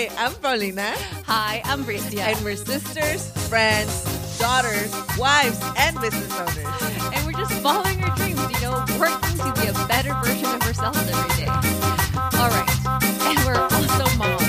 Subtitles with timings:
[0.00, 0.94] Hi, I'm Paulina.
[1.26, 2.20] Hi, I'm Bricia.
[2.20, 3.92] And we're sisters, friends,
[4.38, 6.56] daughters, wives, and business owners.
[7.12, 10.62] And we're just following our dreams, you know, working to be a better version of
[10.62, 11.52] ourselves every day.
[11.52, 12.64] All right.
[13.28, 14.40] And we're also moms.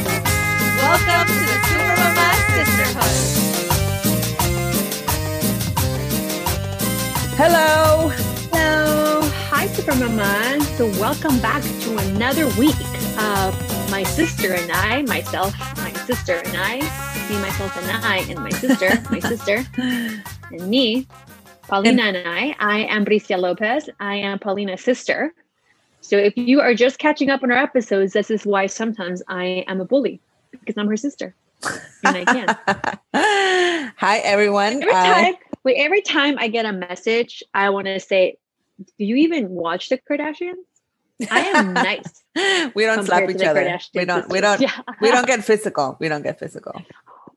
[0.79, 3.15] Welcome to the Super Mama Sisterhood.
[7.35, 8.07] Hello.
[8.53, 9.19] Hello.
[9.51, 10.63] Hi, Super Mama.
[10.77, 12.79] So, welcome back to another week
[13.19, 16.75] of my sister and I, myself, my sister and I,
[17.29, 21.05] me, myself, and I, and my sister, my sister, and me,
[21.63, 22.55] Paulina and, and I.
[22.57, 23.89] I am Bricia Lopez.
[23.99, 25.33] I am Paulina's sister.
[25.99, 29.65] So, if you are just catching up on our episodes, this is why sometimes I
[29.67, 30.21] am a bully
[30.51, 31.35] because I'm her sister.
[32.05, 33.91] And I can.
[33.97, 34.83] Hi, everyone.
[34.83, 38.37] Every time, uh, wait, every time I get a message, I want to say,
[38.79, 40.63] Do you even watch the Kardashians?
[41.29, 42.23] I am nice.
[42.75, 43.79] we don't slap each other.
[43.93, 44.29] We don't.
[44.29, 44.61] We don't.
[44.61, 44.71] Yeah.
[45.01, 45.97] we don't get physical.
[45.99, 46.81] We don't get physical.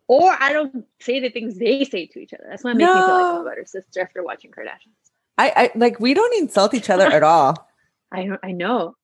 [0.06, 2.44] Or I don't say the things they say to each other.
[2.48, 2.94] That's what makes no.
[2.94, 5.04] me feel like a better sister after watching Kardashians.
[5.38, 7.68] I, I like we don't insult each other at all.
[8.12, 8.96] I I know.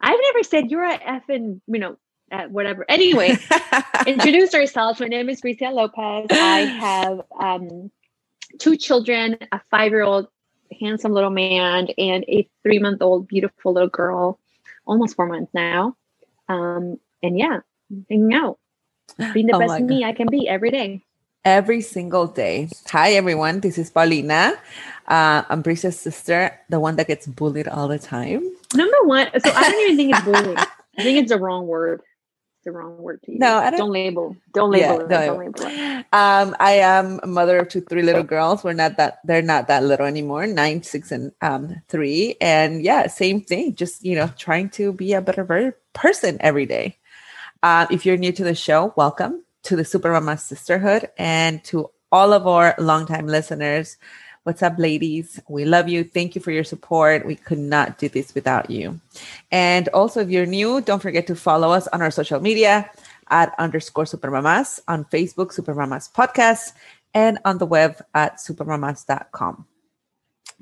[0.00, 1.96] I've never said you're a effing, you know,
[2.30, 2.84] uh, whatever.
[2.88, 3.36] Anyway,
[4.06, 5.00] introduce ourselves.
[5.00, 6.28] My name is Bricia Lopez.
[6.30, 7.90] I have um,
[8.58, 10.28] two children, a five year old
[10.80, 14.38] handsome little man and a three month old beautiful little girl,
[14.86, 15.96] almost four months now.
[16.48, 17.60] Um, and yeah,
[18.08, 18.58] hanging out,
[19.32, 21.02] being the oh best me I can be every day.
[21.44, 22.68] Every single day.
[22.90, 23.60] Hi, everyone.
[23.60, 24.54] This is Paulina.
[25.06, 28.42] Uh, I'm Bricia's sister, the one that gets bullied all the time.
[28.74, 29.28] Number one.
[29.40, 30.58] So I don't even think it's bullying.
[30.98, 32.02] I think it's the wrong word
[32.68, 33.40] the wrong word to use.
[33.40, 34.36] No, I don't, don't label.
[34.52, 35.08] Don't label.
[35.08, 36.04] Yeah, it, don't, label.
[36.12, 38.62] Um, I am a mother of two, three little girls.
[38.62, 39.20] We're not that.
[39.24, 40.46] They're not that little anymore.
[40.46, 42.36] Nine, six, and um, three.
[42.40, 43.74] And yeah, same thing.
[43.74, 46.98] Just you know, trying to be a better person every day.
[47.62, 51.90] Uh, if you're new to the show, welcome to the Super Mama Sisterhood, and to
[52.12, 53.96] all of our longtime listeners.
[54.44, 55.40] What's up, ladies?
[55.48, 56.04] We love you.
[56.04, 57.26] Thank you for your support.
[57.26, 59.00] We could not do this without you.
[59.50, 62.90] And also, if you're new, don't forget to follow us on our social media
[63.30, 66.72] at underscore supermamas on Facebook, Supermamas Podcast,
[67.12, 69.66] and on the web at supermamas.com.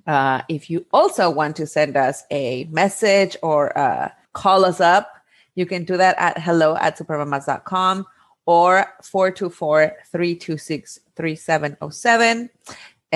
[0.06, 5.12] Uh, if you also want to send us a message or uh, call us up,
[5.54, 8.06] you can do that at hello at supermamas.com
[8.46, 12.50] or 424 326 3707.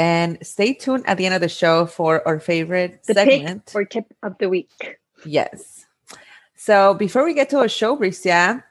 [0.01, 3.85] And stay tuned at the end of the show for our favorite the segment or
[3.85, 4.71] tip of the week.
[5.27, 5.85] Yes.
[6.57, 8.65] So before we get to our show, Bricia,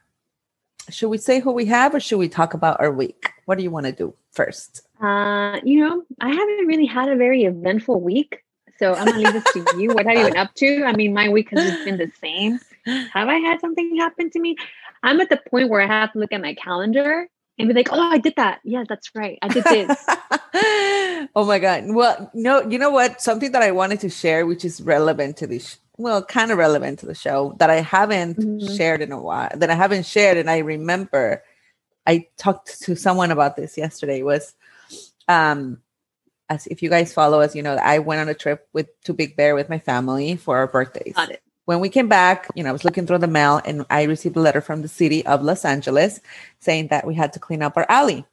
[0.89, 3.29] should we say who we have or should we talk about our week?
[3.45, 4.81] What do you want to do first?
[4.99, 8.43] Uh, you know, I haven't really had a very eventful week.
[8.79, 9.93] So I'm gonna leave this to you.
[9.93, 10.83] What have you been up to?
[10.83, 12.59] I mean, my week has just been the same.
[13.13, 14.55] Have I had something happen to me?
[15.03, 17.27] I'm at the point where I have to look at my calendar
[17.59, 18.61] and be like, oh, I did that.
[18.63, 19.37] Yeah, that's right.
[19.43, 20.05] I did this.
[21.35, 21.85] oh my God.
[21.87, 23.21] Well, no, you know what?
[23.21, 26.99] Something that I wanted to share, which is relevant to this, well, kind of relevant
[26.99, 28.75] to the show that I haven't mm-hmm.
[28.75, 30.37] shared in a while, that I haven't shared.
[30.37, 31.43] And I remember
[32.05, 34.53] I talked to someone about this yesterday was,
[35.27, 35.81] um,
[36.49, 39.13] as if you guys follow us, you know, I went on a trip with to
[39.13, 41.13] Big Bear with my family for our birthdays.
[41.13, 43.85] Got it when we came back, you know, I was looking through the mail and
[43.91, 46.19] I received a letter from the city of Los Angeles
[46.57, 48.25] saying that we had to clean up our alley.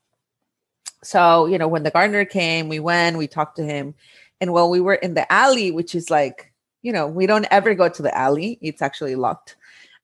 [1.03, 3.95] So, you know, when the gardener came, we went, we talked to him.
[4.41, 6.53] And while we were in the alley, which is like,
[6.83, 9.57] you know, we don't ever go to the alley, it's actually locked.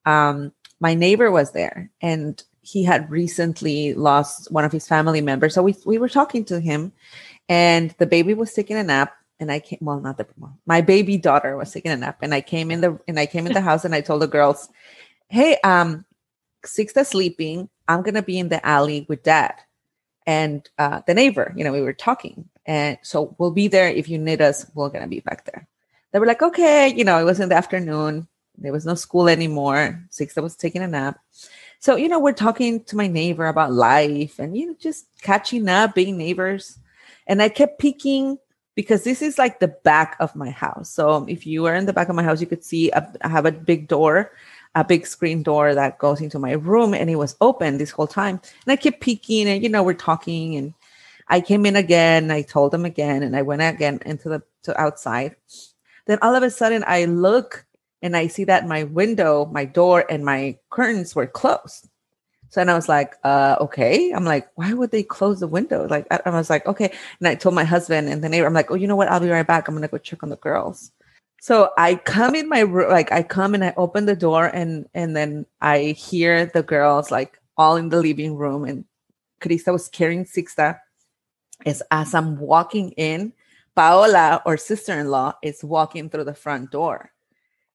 [0.04, 5.54] Um, my neighbor was there and he had recently lost one of his family members.
[5.54, 6.92] So we, we were talking to him
[7.48, 10.26] and the baby was taking a nap and I came well not the
[10.66, 13.47] my baby daughter was taking a nap and I came in the and I came
[13.47, 14.69] in the house and I told the girls,
[15.28, 16.04] Hey, um,
[16.64, 17.69] Sixta's sleeping.
[17.88, 19.54] I'm gonna be in the alley with dad
[20.27, 22.49] and uh, the neighbor, you know, we were talking.
[22.66, 25.66] And so we'll be there if you need us, we're gonna be back there.
[26.12, 28.28] They were like, okay, you know, it was in the afternoon.
[28.59, 30.05] There was no school anymore.
[30.11, 31.19] Sixta was taking a nap.
[31.81, 35.69] So, you know, we're talking to my neighbor about life and you know, just catching
[35.69, 36.79] up, being neighbors.
[37.26, 38.38] And I kept peeking
[38.75, 40.91] because this is like the back of my house.
[40.91, 43.46] So if you are in the back of my house, you could see I have
[43.46, 44.32] a big door,
[44.74, 48.06] a big screen door that goes into my room, and it was open this whole
[48.06, 48.40] time.
[48.64, 50.74] And I kept peeking, and you know, we're talking, and
[51.28, 52.30] I came in again.
[52.30, 55.36] I told them again, and I went again into the to outside.
[56.06, 57.66] Then all of a sudden, I look
[58.02, 61.88] and I see that my window, my door, and my curtains were closed.
[62.48, 64.12] So and I was like, uh, okay.
[64.12, 65.86] I'm like, why would they close the window?
[65.88, 66.92] Like I, I, was like, okay.
[67.19, 69.08] And I told my husband and the neighbor, I'm like, oh, you know what?
[69.08, 69.69] I'll be right back.
[69.69, 70.92] I'm gonna go check on the girls.
[71.43, 74.89] So I come in my room, like I come and I open the door and
[74.94, 78.85] and then I hear the girls like all in the living room, and
[79.41, 80.79] Krista was carrying Sixta.
[81.67, 83.33] Is as I'm walking in,
[83.75, 87.11] Paola, or sister-in-law, is walking through the front door.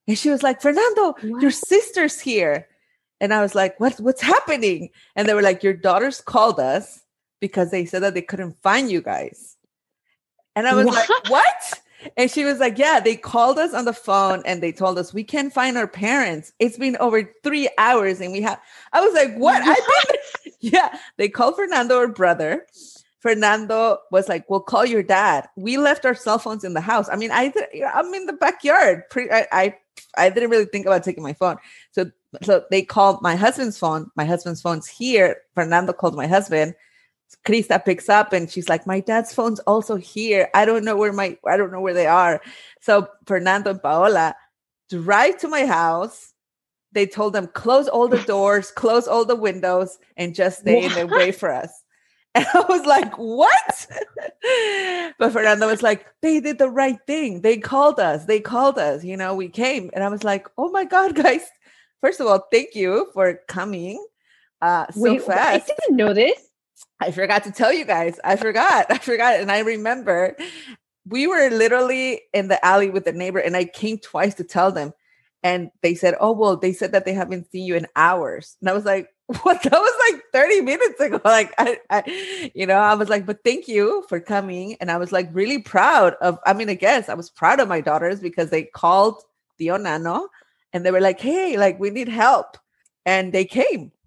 [0.08, 2.70] And she was like, Fernando, your sister's here.
[3.20, 4.92] And I was like, what, what's happening?
[5.18, 7.02] And they were like, your daughters called us
[7.42, 9.58] because they said that they couldn't find you guys.
[10.56, 11.82] And I was like, What?
[12.16, 15.14] And she was like, yeah, they called us on the phone and they told us
[15.14, 16.54] we can't find our parents.
[16.60, 18.60] It's been over three hours and we have,
[18.94, 19.62] I was like, what?
[19.64, 20.20] I think,
[20.60, 22.66] yeah, they called Fernando, her brother.
[23.20, 27.10] Fernando was like, "We'll call your dad." We left our cell phones in the house.
[27.10, 27.52] I mean, I
[27.94, 29.04] I'm in the backyard.
[29.16, 29.76] I, I
[30.16, 31.58] I didn't really think about taking my phone.
[31.92, 32.12] So
[32.44, 34.12] so they called my husband's phone.
[34.16, 35.38] My husband's phone's here.
[35.56, 36.76] Fernando called my husband.
[37.46, 40.50] Krista picks up and she's like, "My dad's phone's also here.
[40.54, 42.42] I don't know where my I don't know where they are."
[42.82, 44.36] So Fernando and Paola
[44.90, 46.34] drive to my house.
[46.94, 50.94] They told them close all the doors, close all the windows, and just stay in
[50.94, 51.18] the What?
[51.18, 51.72] way for us.
[52.36, 53.88] And I was like, what?
[55.18, 57.42] but Fernando was like, they did the right thing.
[57.42, 58.26] They called us.
[58.26, 59.04] They called us.
[59.04, 59.90] You know, we came.
[59.94, 61.42] And I was like, oh my God, guys.
[62.00, 64.06] First of all, thank you for coming
[64.62, 65.64] uh, so Wait, fast.
[65.72, 66.47] I didn't know this.
[67.00, 68.20] I forgot to tell you guys.
[68.24, 68.88] I forgot.
[68.90, 69.40] I forgot.
[69.40, 70.36] And I remember
[71.08, 74.72] we were literally in the alley with the neighbor, and I came twice to tell
[74.72, 74.94] them.
[75.44, 78.58] And they said, Oh, well, they said that they haven't seen you in hours.
[78.60, 79.10] And I was like,
[79.44, 79.62] What?
[79.64, 81.22] That was like 30 minutes ago.
[81.26, 84.76] Like, I, I you know, I was like, But thank you for coming.
[84.82, 87.68] And I was like, really proud of, I mean, I guess I was proud of
[87.70, 89.22] my daughters because they called
[89.58, 90.28] Tio Nano
[90.74, 92.58] and they were like, Hey, like, we need help.
[93.06, 93.92] And they came.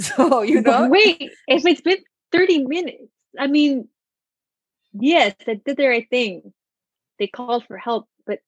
[0.00, 1.98] So, you know, wait, if it's been
[2.34, 3.04] 30 minutes,
[3.38, 3.88] I mean,
[4.92, 6.52] yes, they did the right thing.
[7.18, 8.40] They called for help, but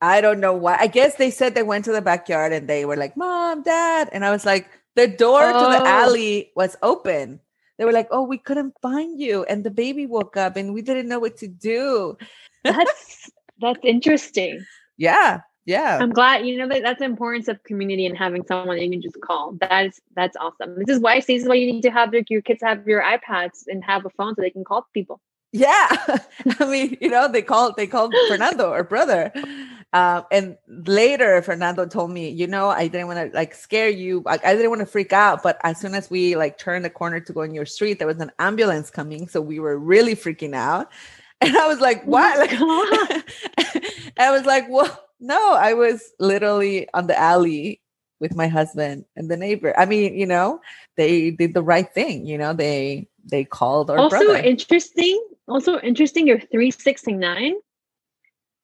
[0.00, 0.76] I don't know why.
[0.80, 4.08] I guess they said they went to the backyard and they were like, Mom, Dad.
[4.12, 4.66] And I was like,
[4.96, 5.86] the door to the Oh.
[5.86, 7.40] alley was open.
[7.78, 9.44] They were like, Oh, we couldn't find you.
[9.44, 12.16] And the baby woke up and we didn't know what to do.
[12.64, 13.30] that's
[13.60, 14.64] that's interesting.
[14.98, 15.40] Yeah.
[15.66, 15.98] Yeah.
[16.00, 18.90] I'm glad you know that that's the importance of community and having someone that you
[18.90, 19.52] can just call.
[19.60, 20.76] That is that's awesome.
[20.78, 23.02] This is why this is why you need to have your, your kids have your
[23.02, 25.20] iPads and have a phone so they can call people.
[25.52, 25.88] yeah.
[26.60, 29.32] I mean, you know, they called they called Fernando or brother.
[29.92, 34.22] Um, and later Fernando told me, you know, I didn't want to like scare you.
[34.24, 36.90] Like I didn't want to freak out, but as soon as we like turned the
[36.90, 39.26] corner to go in your street, there was an ambulance coming.
[39.28, 40.90] So we were really freaking out.
[41.42, 42.50] And I was like, Oh what?
[43.58, 47.80] Like, I was like, well, no, I was literally on the alley
[48.20, 49.78] with my husband and the neighbor.
[49.78, 50.60] I mean, you know,
[50.96, 52.26] they did the right thing.
[52.26, 54.36] You know, they they called our also brother.
[54.36, 55.22] interesting.
[55.48, 56.26] Also interesting.
[56.26, 57.54] You're three six and nine.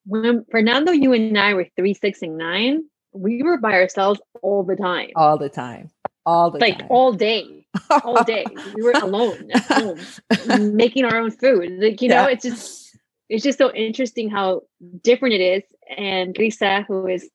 [0.05, 4.65] When Fernando, you and I were three six and nine, we were by ourselves all
[4.65, 5.91] the time, all the time,
[6.27, 6.89] all the like time.
[6.91, 7.67] all day,
[8.03, 8.45] all day.
[8.75, 11.71] we were alone at home, making our own food.
[11.79, 12.82] Like you know, it's just
[13.29, 14.63] it's just so interesting how
[15.03, 15.63] different it is.
[15.97, 17.29] And Krista, who is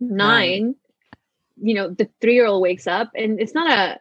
[0.00, 0.74] nine,
[1.60, 3.98] you know, the three year old wakes up, and it's not a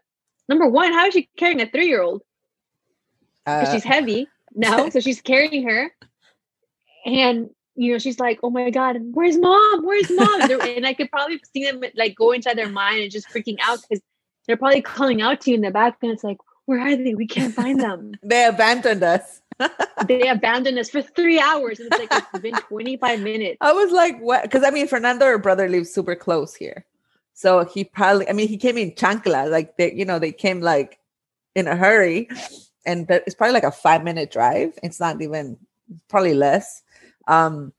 [0.50, 0.92] number one.
[0.94, 2.22] How is she carrying a three year old?
[3.46, 4.90] because Uh, she's heavy now.
[4.94, 5.92] so she's carrying her.
[7.06, 9.86] And you know, she's like, "Oh my god, where's mom?
[9.86, 13.28] Where's mom?" And I could probably see them like go inside their mind and just
[13.30, 14.02] freaking out because
[14.48, 17.16] they're probably calling out to you in the back, and it's like, "Where are they?
[17.16, 18.14] We can't find them.
[18.24, 19.42] they abandoned us.
[20.08, 23.74] They abandoned us for three hours, and it's like it's been twenty five minutes." I
[23.74, 24.44] was like, what?
[24.44, 26.86] Because I mean, Fernando, her brother, lives super close here,
[27.34, 28.30] so he probably.
[28.30, 31.00] I mean, he came in chancla, like they, you know, they came like
[31.56, 32.30] in a hurry,
[32.86, 34.78] and it's probably like a five minute drive.
[34.84, 35.58] It's not even
[36.10, 36.82] probably less.
[37.28, 37.74] Um,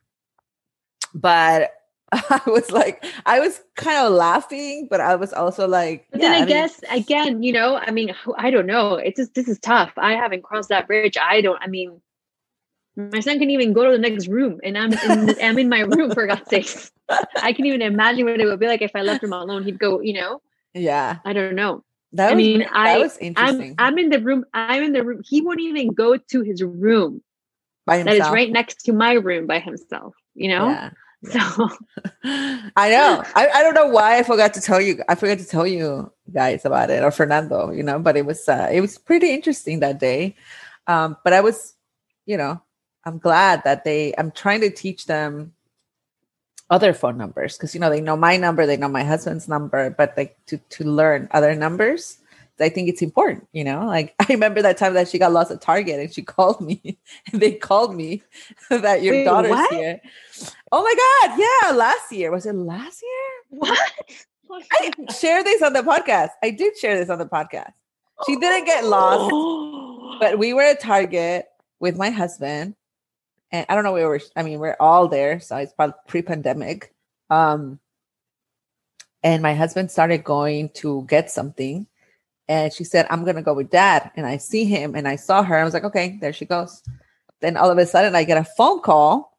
[1.15, 1.71] but
[2.31, 6.31] I was like, I was kind of laughing, but I was also like, But yeah,
[6.31, 8.95] then I, mean, guess again, you know, I mean, I don't know.
[8.95, 9.93] It's just this is tough.
[9.97, 11.17] I haven't crossed that bridge.
[11.21, 11.61] I don't.
[11.61, 12.01] I mean,
[12.97, 15.81] my son can even go to the next room, and I'm in, I'm in my
[15.81, 16.93] room for God's sakes.
[17.37, 19.65] I can even imagine what it would be like if I left him alone.
[19.65, 20.41] He'd go, you know,
[20.73, 21.83] yeah, I don't know.
[22.13, 24.45] that I was, mean, that I- was I'm interesting I'm in the room.
[24.55, 25.21] I'm in the room.
[25.25, 27.23] He won't even go to his room
[27.87, 28.29] by that himself.
[28.29, 30.15] is right next to my room by himself.
[30.35, 30.91] You know, Yeah.
[31.31, 31.69] So
[32.25, 33.23] I know.
[33.35, 35.03] I, I don't know why I forgot to tell you.
[35.09, 38.49] I forgot to tell you guys about it or Fernando, you know, but it was
[38.49, 40.37] uh, it was pretty interesting that day.
[40.87, 41.75] Um, but I was,
[42.27, 42.61] you know,
[43.05, 45.53] I'm glad that they I'm trying to teach them
[46.71, 49.91] other phone numbers because you know they know my number, they know my husband's number,
[49.91, 52.19] but like to to learn other numbers.
[52.61, 53.87] I think it's important, you know.
[53.87, 56.99] Like I remember that time that she got lost at Target and she called me
[57.33, 58.23] and they called me
[58.71, 59.73] that your Wait, daughter's what?
[59.73, 60.01] here.
[60.73, 62.31] Oh my god, yeah, last year.
[62.31, 63.61] Was it last year?
[63.61, 63.93] what?
[64.73, 66.31] I share this on the podcast.
[66.43, 67.73] I did share this on the podcast.
[68.27, 69.31] She didn't get lost,
[70.21, 71.47] but we were at Target
[71.81, 72.77] with my husband,
[73.51, 74.21] and I don't know where we were.
[74.37, 76.95] I mean, we're all there, so it's probably pre-pandemic.
[77.31, 77.81] Um,
[79.25, 81.87] and my husband started going to get something,
[82.49, 85.43] and she said, "I'm gonna go with Dad." And I see him, and I saw
[85.43, 85.57] her.
[85.57, 86.83] I was like, "Okay, there she goes."
[87.41, 89.37] Then all of a sudden, I get a phone call,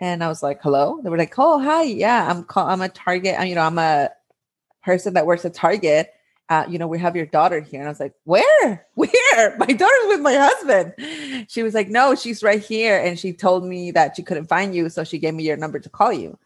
[0.00, 2.88] and I was like, "Hello." They were like, "Oh, hi, yeah, I'm call- I'm a
[2.88, 3.36] Target.
[3.38, 4.10] I'm, you know, I'm a
[4.82, 6.12] person that works at Target."
[6.50, 7.78] uh, you know, we have your daughter here.
[7.78, 8.86] And I was like, where?
[8.94, 9.56] Where?
[9.56, 11.46] My daughter's with my husband.
[11.48, 12.98] She was like, no, she's right here.
[12.98, 14.88] And she told me that she couldn't find you.
[14.90, 16.36] So she gave me your number to call you.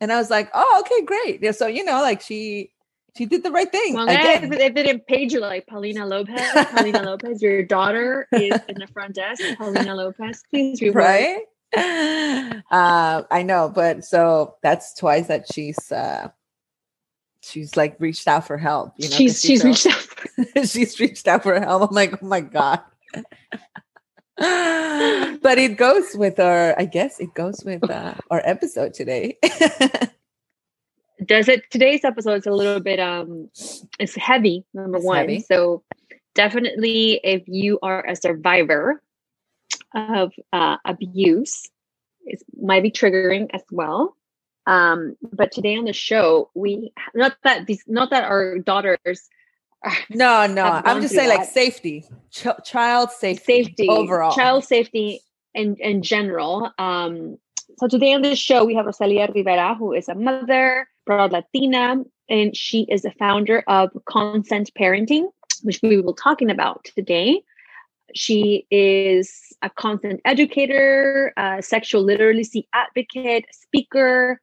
[0.00, 1.54] And I was like, oh, okay, great.
[1.54, 2.72] So, you know, like she,
[3.16, 3.94] she did the right thing.
[3.94, 8.78] Well, if they didn't page you like Paulina Lopez, Paulina Lopez, your daughter is in
[8.78, 9.42] the front desk.
[9.58, 11.04] Paulina Lopez, please report.
[11.04, 11.42] right?
[12.70, 16.28] Uh, I know, but so that's twice that she's uh
[17.42, 18.94] she's like reached out for help.
[18.96, 20.06] You know, she's she's reached out.
[20.68, 21.90] she's reached out for help.
[21.90, 22.80] I'm like, oh my god.
[24.36, 29.38] but it goes with our, I guess it goes with uh, our episode today.
[31.24, 31.70] Does it?
[31.70, 33.48] Today's episode is a little bit um,
[33.98, 34.64] it's heavy.
[34.74, 35.40] Number It's one, heavy.
[35.40, 35.82] so
[36.34, 39.02] definitely if you are a survivor
[39.94, 41.68] of uh, abuse,
[42.24, 44.16] it might be triggering as well.
[44.66, 49.28] Um, but today on the show, we not that these not that our daughters
[50.10, 54.32] no, no, I'm just saying like safety, Ch- child safety, safety overall.
[54.32, 55.20] child safety
[55.54, 57.36] in in general um
[57.78, 61.96] so today on this show we have rosalia rivera who is a mother proud latina
[62.28, 65.26] and she is the founder of consent parenting
[65.62, 67.42] which we will be talking about today
[68.14, 69.28] she is
[69.62, 74.40] a consent educator a sexual literacy advocate speaker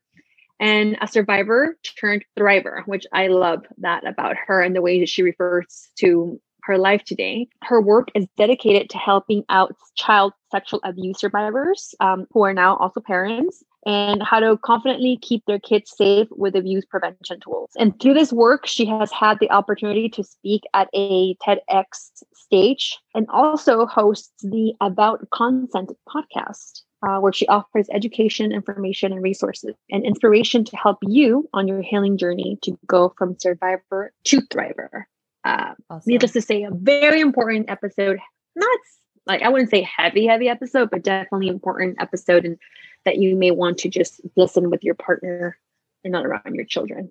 [0.60, 5.08] and a survivor turned thriver which i love that about her and the way that
[5.08, 7.48] she refers to her life today.
[7.64, 12.76] Her work is dedicated to helping out child sexual abuse survivors um, who are now
[12.76, 17.72] also parents and how to confidently keep their kids safe with abuse prevention tools.
[17.80, 22.98] And through this work, she has had the opportunity to speak at a TEDx stage
[23.16, 26.82] and also hosts the About Consent podcast.
[27.08, 31.80] Uh, where she offers education, information, and resources and inspiration to help you on your
[31.84, 35.04] healing journey to go from survivor to thriver.
[35.46, 36.02] Uh, Awesome.
[36.08, 38.18] needless to say, a very important episode.
[38.56, 38.80] Not
[39.28, 42.58] like I wouldn't say heavy, heavy episode, but definitely important episode, and
[43.08, 45.58] that you may want to just listen with your partner
[46.04, 47.10] and not around your children.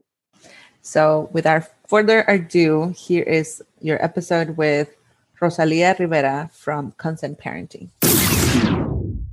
[0.82, 4.94] So, without further ado, here is your episode with
[5.40, 7.88] Rosalia Rivera from Consent Parenting.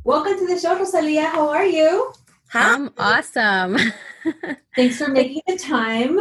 [0.06, 1.26] Welcome to the show, Rosalia.
[1.26, 2.14] How are you?
[2.54, 3.78] I'm awesome.
[4.78, 6.18] Thanks for making the time.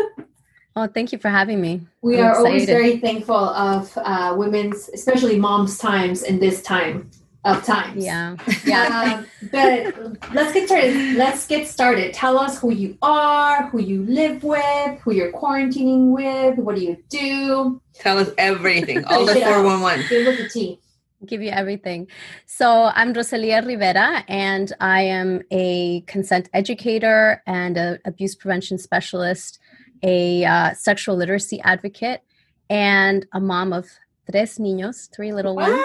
[0.75, 1.83] oh, thank you for having me.
[2.01, 7.13] We I'm are always very thankful of uh, women's, especially moms' times in this time
[7.45, 8.05] of times.
[8.05, 8.37] Yeah.
[8.65, 9.19] Yeah.
[9.19, 11.17] Um, but let's get started.
[11.17, 12.15] Let's get started.
[12.15, 16.59] Tell us who you are, who you live with, who you're quarantining with.
[16.59, 17.81] What do you do?
[17.95, 19.63] Tell us everything, all the Dish it out.
[19.63, 20.07] 411.
[20.09, 20.81] Give us the tea.
[21.27, 22.09] give you everything.
[22.47, 29.59] So I'm Rosalia Rivera, and I am a consent educator and a abuse prevention specialist,
[30.03, 32.23] a uh, sexual literacy advocate,
[32.71, 33.89] and a mom of
[34.31, 35.81] tres niños, three little ones.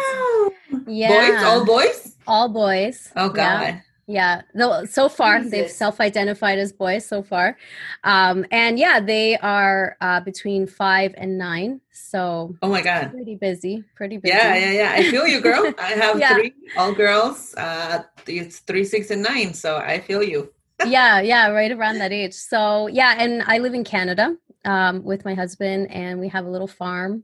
[0.87, 2.15] Yeah, Boys, all boys?
[2.27, 3.11] all boys.
[3.15, 3.81] Oh, God.
[4.09, 7.57] Yeah, no, so far they've self-identified as boys so far,
[8.05, 13.11] um, and yeah, they are uh, between five and nine, so Oh, my God.
[13.11, 14.33] pretty busy, pretty busy.
[14.33, 14.91] Yeah, yeah, yeah.
[14.95, 15.73] I feel you, girl.
[15.79, 16.35] I have Yeah.
[16.35, 17.53] three, all girls.
[17.55, 19.53] Uh, it's three, six, and nine.
[19.53, 20.53] So I feel you.
[20.87, 22.33] yeah, yeah, right around that age.
[22.33, 26.49] So yeah, and I live in Canada um, with my husband, and we have a
[26.49, 27.23] little farm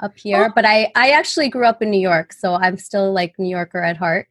[0.00, 0.46] up here.
[0.46, 0.52] Oh.
[0.54, 3.80] But I I actually grew up in New York, so I'm still like New Yorker
[3.82, 4.28] at heart.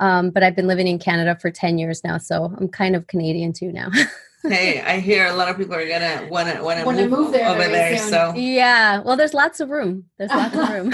[0.00, 3.06] Um, but I've been living in Canada for ten years now, so I'm kind of
[3.06, 3.90] Canadian too now.
[4.42, 7.48] hey, I hear a lot of people are gonna wanna wanna, Wanna move, move there
[7.48, 7.98] over there.
[7.98, 8.08] soon.
[8.08, 10.04] So yeah, well, there's lots of room.
[10.18, 10.92] There's lots of room.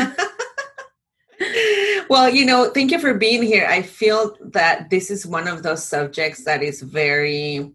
[2.11, 3.67] well, you know, thank you for being here.
[3.69, 7.73] I feel that this is one of those subjects that is very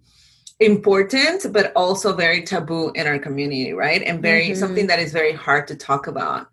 [0.60, 4.02] important, but also very taboo in our community, right?
[4.02, 4.58] And very Mhm.
[4.58, 6.48] something that is very hard to talk about.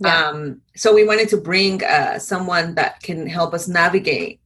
[0.00, 0.28] Yeah.
[0.28, 4.40] Um, so we wanted to bring uh, someone that can help us navigate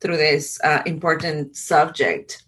[0.00, 2.42] through this uh, important subject.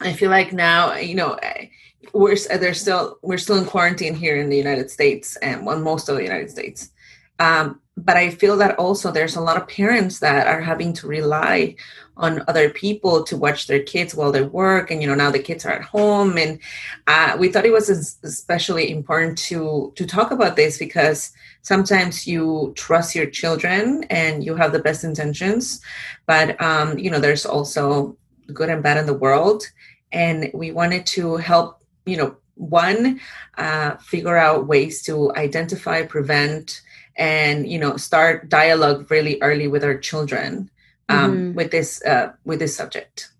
[0.00, 1.66] I feel like now, you know, eh,
[2.12, 6.08] we're there's still we're still in quarantine here in the United States and well, most
[6.08, 6.90] of the United States.
[7.38, 11.06] Um, but I feel that also there's a lot of parents that are having to
[11.06, 11.76] rely
[12.16, 15.38] on other people to watch their kids while they work and you know now the
[15.38, 16.58] kids are at home and
[17.06, 17.88] uh, we thought it was
[18.22, 24.54] especially important to to talk about this because sometimes you trust your children and you
[24.54, 25.80] have the best intentions
[26.26, 28.16] but um, you know there's also
[28.52, 29.64] good and bad in the world
[30.12, 33.18] and we wanted to help you know one
[33.56, 36.82] uh, figure out ways to identify prevent
[37.16, 40.70] and you know start dialogue really early with our children
[41.12, 41.54] um, mm-hmm.
[41.54, 43.30] with this uh, with this subject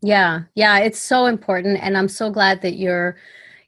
[0.00, 3.16] yeah yeah it's so important and i'm so glad that you're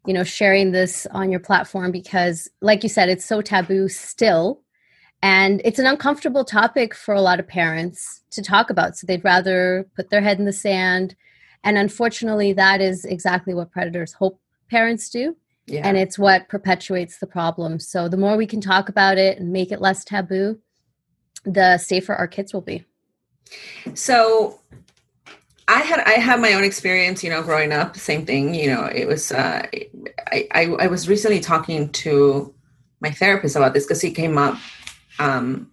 [0.07, 4.61] you know sharing this on your platform because like you said it's so taboo still
[5.23, 9.25] and it's an uncomfortable topic for a lot of parents to talk about so they'd
[9.25, 11.15] rather put their head in the sand
[11.65, 14.41] and unfortunately that is exactly what predators hope
[14.71, 15.37] parents do
[15.67, 15.87] yeah.
[15.87, 19.53] and it's what perpetuates the problem so the more we can talk about it and
[19.53, 20.59] make it less taboo
[21.45, 22.85] the safer our kids will be
[23.95, 24.61] so
[25.71, 27.97] I had I had my own experience, you know, growing up.
[27.97, 28.87] Same thing, you know.
[28.87, 29.67] It was uh,
[30.33, 32.53] I, I, I was recently talking to
[33.01, 34.59] my therapist about this because he came up,
[35.21, 35.71] um,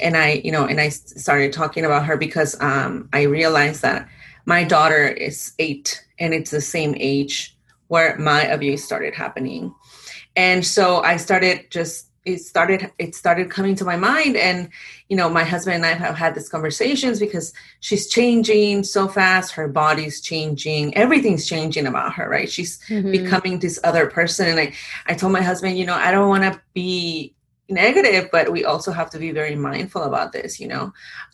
[0.00, 4.08] and I you know and I started talking about her because um, I realized that
[4.46, 7.56] my daughter is eight and it's the same age
[7.86, 9.72] where my abuse started happening,
[10.34, 14.36] and so I started just it started it started coming to my mind.
[14.36, 14.68] And
[15.08, 19.52] you know my husband and i have had these conversations because she's changing so fast.
[19.52, 20.94] Her body's changing.
[20.96, 22.50] Everything's changing about her right?
[22.50, 23.12] She's mm-hmm.
[23.12, 24.48] becoming this other person.
[24.48, 24.72] And i
[25.06, 27.32] i told my husband you know i don't want to be
[27.68, 30.84] negative but we also have to be very mindful about this you know?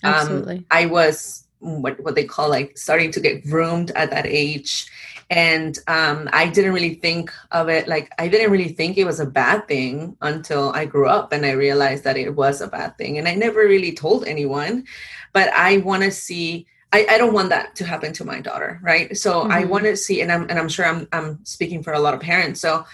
[0.02, 0.56] Um, Absolutely.
[0.58, 4.90] Um, i was what what they call like starting to get groomed at that age
[5.32, 9.18] and um, i didn't really think of it like i didn't really think it was
[9.18, 12.96] a bad thing until i grew up and i realized that it was a bad
[12.98, 13.18] thing.
[13.18, 14.84] And i never really told anyone
[15.32, 18.78] but i want to see I, I, don't want that to happen to my daughter
[18.82, 19.16] right?
[19.16, 19.52] So mm-hmm.
[19.52, 22.12] i want to see and i'm and i'm sure i'm i'm speaking for a lot
[22.12, 22.60] of parents.
[22.60, 22.84] So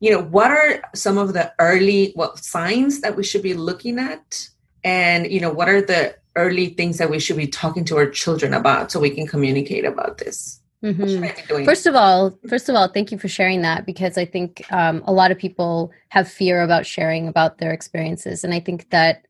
[0.00, 4.00] you know what are some of the early what signs that we should be looking
[4.00, 4.48] at?
[4.82, 8.10] And you know what are the early things that we should be talking to our
[8.10, 11.64] children about so we can communicate about this Mm-hmm.
[11.64, 15.02] First of all, first of all, thank you for sharing that because I think um,
[15.06, 19.26] a lot of people have fear about sharing about their experiences, and I think that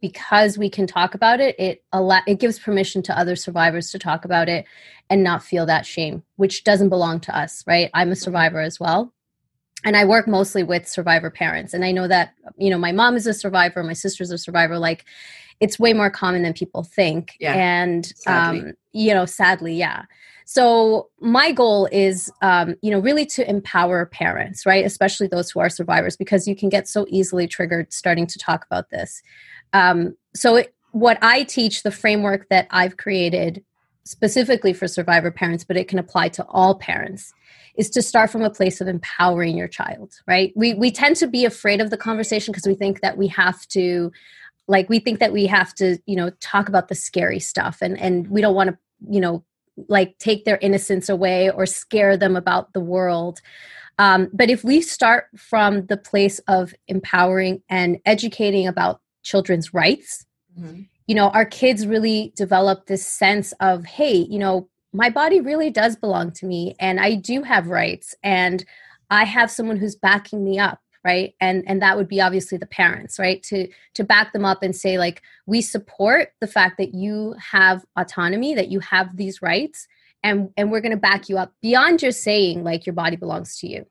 [0.00, 3.98] because we can talk about it, it lot it gives permission to other survivors to
[3.98, 4.64] talk about it
[5.10, 7.90] and not feel that shame, which doesn't belong to us, right?
[7.92, 9.12] I'm a survivor as well,
[9.84, 13.16] and I work mostly with survivor parents, and I know that you know my mom
[13.16, 15.04] is a survivor, my sister's a survivor, like.
[15.58, 17.34] It's way more common than people think.
[17.40, 20.02] Yeah, and, um, you know, sadly, yeah.
[20.48, 25.58] So my goal is, um, you know, really to empower parents, right, especially those who
[25.58, 29.22] are survivors, because you can get so easily triggered starting to talk about this.
[29.72, 33.64] Um, so it, what I teach, the framework that I've created
[34.04, 37.34] specifically for survivor parents, but it can apply to all parents,
[37.76, 40.52] is to start from a place of empowering your child, right?
[40.54, 43.66] We we tend to be afraid of the conversation because we think that we have
[43.68, 44.12] to
[44.68, 47.98] like we think that we have to, you know, talk about the scary stuff and
[48.00, 48.78] and we don't want to,
[49.10, 49.44] you know,
[49.88, 53.40] like take their innocence away or scare them about the world.
[53.98, 60.26] Um, but if we start from the place of empowering and educating about children's rights,
[60.58, 60.82] mm-hmm.
[61.06, 65.70] you know, our kids really develop this sense of, hey, you know, my body really
[65.70, 68.64] does belong to me and I do have rights and
[69.10, 71.34] I have someone who's backing me up right?
[71.40, 73.42] And and that would be obviously the parents right?
[73.44, 77.84] To to back them up and say like we support the fact that you have
[77.96, 79.86] autonomy that you have these rights
[80.22, 83.56] and and we're going to back you up beyond just saying like your body belongs
[83.60, 83.86] to you.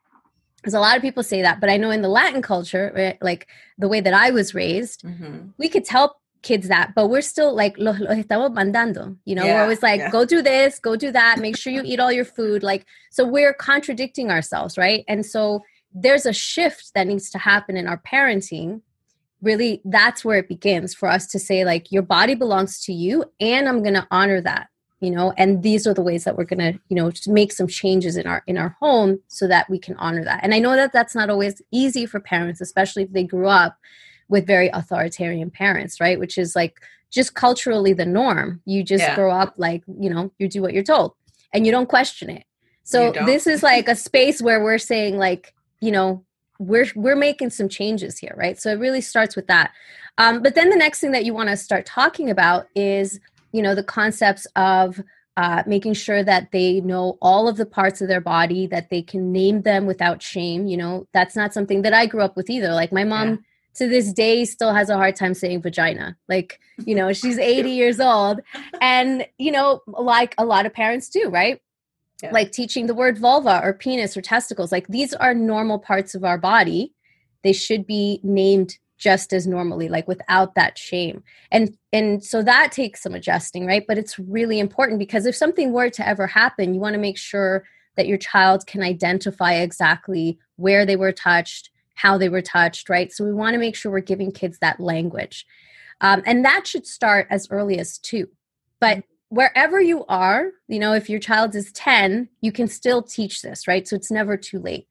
[0.58, 3.22] Because a lot of people say that but i know in the latin culture right,
[3.22, 3.48] like
[3.78, 5.50] the way that i was raised mm-hmm.
[5.60, 9.44] we could tell kids that but we're still like lo, lo estamos mandando you know?
[9.46, 10.10] Yeah, we're always like yeah.
[10.10, 13.28] go do this go do that make sure you eat all your food like so
[13.28, 15.04] we're contradicting ourselves right?
[15.08, 15.64] And so
[15.96, 18.82] there's a shift that needs to happen in our parenting.
[19.42, 23.26] Really that's where it begins for us to say like your body belongs to you
[23.40, 24.70] and i'm going to honor that
[25.02, 27.68] you know and these are the ways that we're going to you know make some
[27.68, 30.40] changes in our in our home so that we can honor that.
[30.42, 33.78] And i know that that's not always easy for parents especially if they grew up
[34.30, 36.20] with very authoritarian parents right?
[36.20, 36.80] Which is like
[37.12, 38.62] just culturally the norm.
[38.66, 39.16] You just yeah.
[39.16, 41.14] grow up like you know you do what you're told
[41.54, 42.46] and you don't question it.
[42.84, 46.24] So this is like a space where we're saying like you know
[46.60, 49.72] we're we're making some changes here right so it really starts with that
[50.18, 53.20] um, but then the next thing that you want to start talking about is
[53.52, 55.02] you know the concepts of
[55.38, 59.02] uh, making sure that they know all of the parts of their body that they
[59.02, 62.50] can name them without shame you know that's not something that i grew up with
[62.50, 63.36] either like my mom yeah.
[63.76, 66.16] to this day still has a hard time saying vagina.
[66.30, 68.40] Like, you know, she's 80 years old.
[68.82, 71.62] And, you know, like a lot of parents do, right?
[72.24, 72.32] Yeah.
[72.32, 74.72] Like teaching the word vulva or penis or testicles.
[74.72, 76.94] Like these are normal parts of our body.
[77.44, 82.72] They should be named just as normally like without that shame and and so that
[82.72, 86.74] takes some adjusting right but it's really important because if something were to ever happen
[86.74, 91.72] you want to make sure that your child can identify exactly where they were touched
[91.96, 94.80] how they were touched right so we want to make sure we're giving kids that
[94.80, 95.46] language
[96.02, 98.30] um, and that should start as early as two
[98.80, 103.42] but wherever you are you know if your child is 10 you can still teach
[103.42, 104.88] this right so it's never too late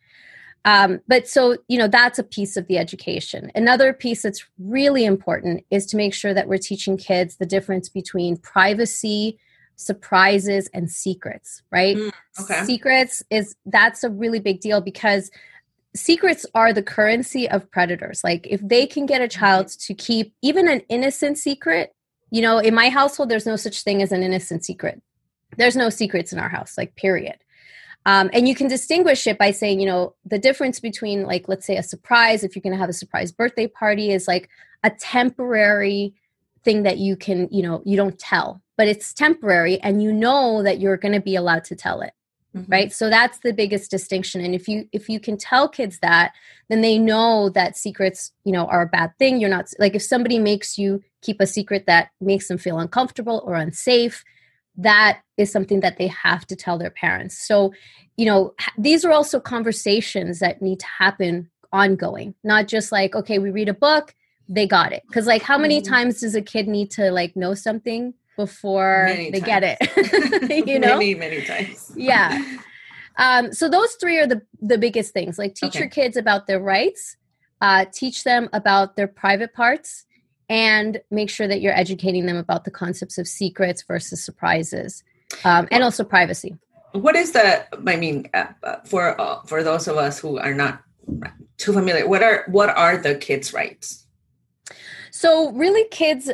[0.64, 3.52] um, but so, you know, that's a piece of the education.
[3.54, 7.90] Another piece that's really important is to make sure that we're teaching kids the difference
[7.90, 9.38] between privacy,
[9.76, 11.96] surprises, and secrets, right?
[11.96, 12.64] Mm, okay.
[12.64, 15.30] Secrets is that's a really big deal because
[15.94, 18.24] secrets are the currency of predators.
[18.24, 21.94] Like if they can get a child to keep even an innocent secret,
[22.34, 25.00] you know, in my household, there's no such thing as an innocent secret.
[25.56, 27.36] There's no secrets in our house, like, period.
[28.06, 31.64] Um, and you can distinguish it by saying, you know, the difference between, like, let's
[31.64, 34.48] say a surprise, if you're going to have a surprise birthday party, is like
[34.82, 36.12] a temporary
[36.64, 40.60] thing that you can, you know, you don't tell, but it's temporary and you know
[40.64, 42.14] that you're going to be allowed to tell it.
[42.54, 42.64] Mhm.
[42.68, 42.92] Right.
[42.92, 44.40] So that's the biggest distinction.
[44.40, 46.32] And if you if you can tell kids that,
[46.68, 49.40] then they know that secrets, you know, are a bad thing.
[49.40, 53.42] You're not like if somebody makes you keep a secret that makes them feel uncomfortable
[53.44, 54.22] or unsafe,
[54.76, 57.36] that is something that they have to tell their parents.
[57.38, 57.72] So,
[58.16, 63.38] you know, these are also conversations that need to happen ongoing, not just like, okay,
[63.40, 64.14] we read a book,
[64.48, 65.02] they got it.
[65.08, 65.88] Because, like, how many Mhm.
[65.88, 70.66] times does a kid need to like know something before Many they get it?
[70.66, 70.98] you know?
[70.98, 71.92] many, many times.
[71.96, 72.42] Yeah.
[73.16, 75.38] Um, so those three are the the biggest things.
[75.38, 75.80] Like teach Okay.
[75.80, 77.16] your kids about their rights,
[77.60, 80.04] uh, teach them about their private parts,
[80.48, 85.04] and make sure that you're educating them about the concepts of secrets versus surprises,
[85.44, 86.56] um, and also privacy.
[86.92, 87.66] What is the?
[87.88, 90.82] I mean, uh, uh, for uh, for those of us who are not
[91.56, 94.06] too familiar, what are what are the kids' rights?
[95.10, 96.30] So really, kids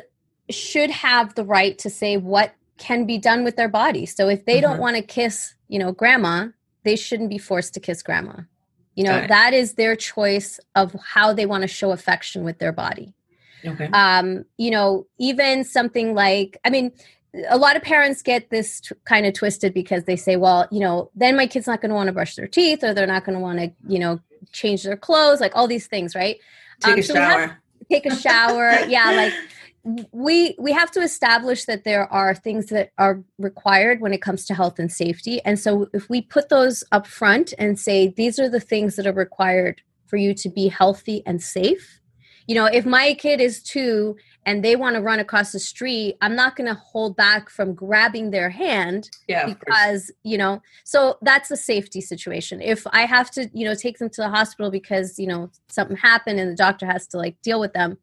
[0.54, 4.06] should have the right to say what can be done with their body.
[4.06, 4.80] So if they don't Mhm.
[4.80, 6.48] want to kiss, you know, grandma,
[6.84, 8.40] they shouldn't be forced to kiss grandma.
[8.94, 12.72] You know, that is their choice of how they want to show affection with their
[12.72, 13.14] body.
[13.66, 13.88] Okay.
[13.92, 16.92] um, you know, even something like, I mean,
[17.50, 20.80] a lot of parents get this t- kind of twisted because they say, well, you
[20.80, 23.26] know, then my kid's not going to want to brush their teeth or they're not
[23.26, 24.18] going to want to, you know,
[24.52, 26.38] change their clothes, like all these things, right?
[26.80, 27.58] Take um, a so we have- shower.
[27.90, 28.70] Take a shower.
[28.88, 29.34] yeah, like
[29.84, 34.44] we we have to establish that there are things that are required when it comes
[34.44, 38.38] to health and safety and so if we put those up front and say these
[38.38, 42.00] are the things that are required for you to be healthy and safe
[42.46, 46.14] you know if my kid is two and they want to run across the street
[46.20, 49.46] i'm not going to hold back from grabbing their hand yeah.
[49.46, 53.98] because you know so that's a safety situation if i have to you know take
[53.98, 57.40] them to the hospital because you know something happened and the doctor has to like
[57.40, 57.96] deal with them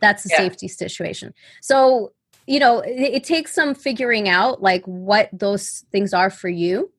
[0.00, 0.36] that's a Yeah.
[0.38, 2.12] safety situation so
[2.46, 6.90] you know it, it takes some figuring out like what those things are for you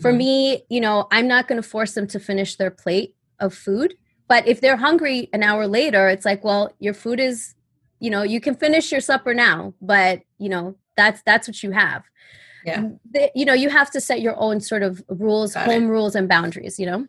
[0.00, 0.16] for Mhm.
[0.18, 3.94] me you know i'm not going to force them to finish their plate of food
[4.28, 7.54] but if they're hungry an hour later it's like well your food is
[7.98, 11.70] you know you can finish your supper now but you know that's that's what you
[11.72, 12.02] have
[12.64, 12.82] Yeah.
[13.10, 15.72] The- you know you have to set your own sort of rules Got it.
[15.72, 17.06] home rules and boundaries you know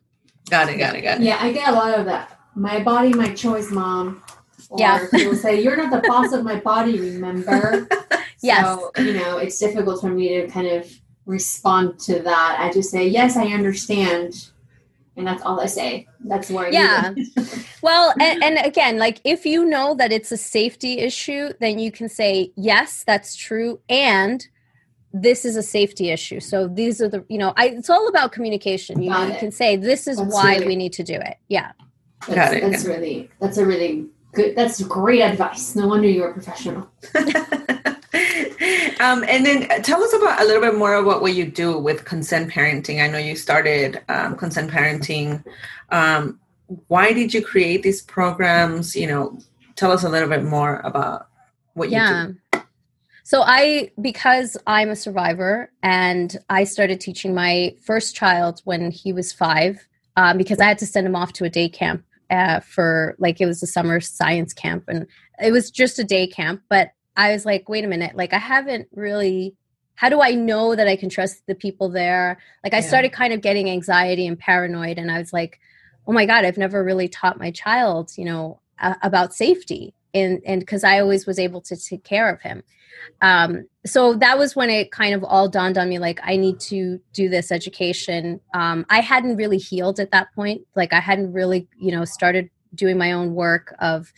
[0.50, 0.78] Got it.
[0.80, 1.02] Got it.
[1.04, 1.24] Got it.
[1.24, 2.38] Yeah, I get a lot of that.
[2.56, 4.24] My body, my choice, mom.
[4.72, 5.06] Or Yeah.
[5.12, 7.88] people say, You're not the boss of my body, remember?
[8.44, 8.66] Yes.
[8.66, 10.92] So, you know, it's difficult for me to kind of
[11.28, 12.58] respond to that.
[12.60, 14.50] I just say, Yes, I understand.
[15.16, 16.08] And that's all I say.
[16.22, 17.14] That's where Yeah.
[17.84, 21.92] well and, and again like if you know that it's a safety issue then you
[21.92, 24.48] can say yes that's true and
[25.14, 28.32] this is a safety issue so these are the you know I, it's all about
[28.32, 31.04] communication you, know, Got you can say this is That's why really- we need to
[31.04, 31.72] do it yeah
[32.28, 35.76] Got it, that's really that's a really good that's great advice.
[35.76, 36.90] No wonder you're a professional.
[37.16, 37.26] um,
[39.28, 42.52] and then tell us about a little bit more about what you do with consent
[42.52, 43.04] parenting.
[43.04, 45.44] I know you started um, consent parenting.
[45.90, 46.40] Um,
[46.88, 48.96] why did you create these programs?
[48.96, 49.40] You know,
[49.76, 51.28] tell us a little bit more about
[51.74, 52.62] what you yeah do.
[53.24, 59.14] so i because i'm a survivor and i started teaching my first child when he
[59.14, 62.62] was five um, because i had to send him off to a day camp uh,
[62.62, 65.06] for like it was a summer science camp and
[65.44, 68.38] it was just a day camp but i was like wait a minute like i
[68.38, 69.54] haven't really
[69.96, 72.88] how do i know that i can trust the people there like i Yeah.
[72.88, 75.60] started kind of getting anxiety and paranoid and i was like
[76.08, 80.42] oh my god i've never really taught my child you know uh, about safety and
[80.46, 82.64] and because I always was able to take care of him.
[83.22, 86.60] Um, so that was when it kind of all dawned on me like I need
[86.62, 88.40] to do this education.
[88.54, 90.62] Um, I hadn't really healed at that point.
[90.76, 94.14] Like I hadn't really, you know, started doing my own work of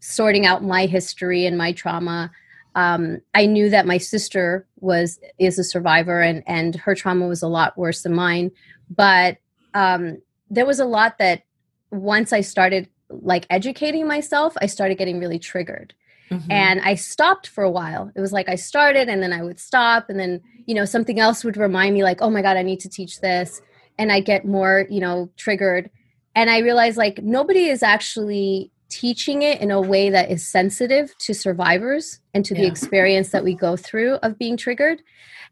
[0.00, 2.30] sorting out my history and my trauma.
[2.74, 7.42] Um, I knew that my sister was is a survivor and and her trauma was
[7.42, 8.50] a lot worse than mine.
[8.88, 9.38] But
[9.74, 11.42] um, there was a lot that
[11.90, 15.94] once I started like educating myself, I started getting really triggered.
[16.30, 16.50] Mm-hmm.
[16.50, 18.10] And I stopped for a while.
[18.14, 21.18] It was like I started and then I would stop and then, you know, something
[21.18, 23.60] else would remind me like, "Oh my god, I need to teach this."
[23.98, 25.90] And I get more, you know, triggered.
[26.36, 31.16] And I realized like nobody is actually teaching it in a way that is sensitive
[31.18, 32.62] to survivors and to yeah.
[32.62, 35.02] the experience that we go through of being triggered.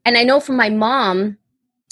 [0.04, 1.38] And I know from my mom,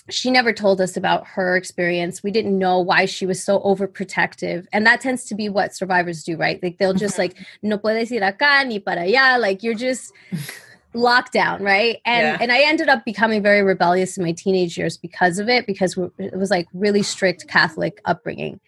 [0.08, 2.22] she never told us about her experience.
[2.22, 4.66] We didn't know why she was so overprotective.
[4.72, 6.62] And that tends to be what survivors do, right?
[6.62, 7.22] Like they'll just mm-hmm.
[7.22, 9.40] like, no puedes ir acá ni para allá.
[9.40, 10.12] Like you're just
[10.94, 11.98] locked down, right?
[12.04, 12.38] And yeah.
[12.40, 15.98] and I ended up becoming very rebellious in my teenage years because of it, because
[16.18, 18.60] it was like really strict Catholic upbringing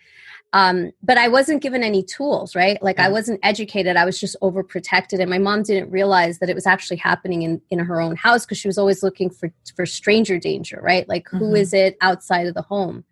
[0.52, 2.82] um, but i wasn't given any tools right?
[2.82, 3.96] Like i wasn't educated.
[3.96, 5.20] I was just overprotected.
[5.20, 8.44] And my mom didn't realize that it was actually happening in, in her own house
[8.44, 11.08] because she was always looking for for stranger danger right?
[11.08, 11.38] Like mm-hmm.
[11.38, 13.04] who is it outside of the home?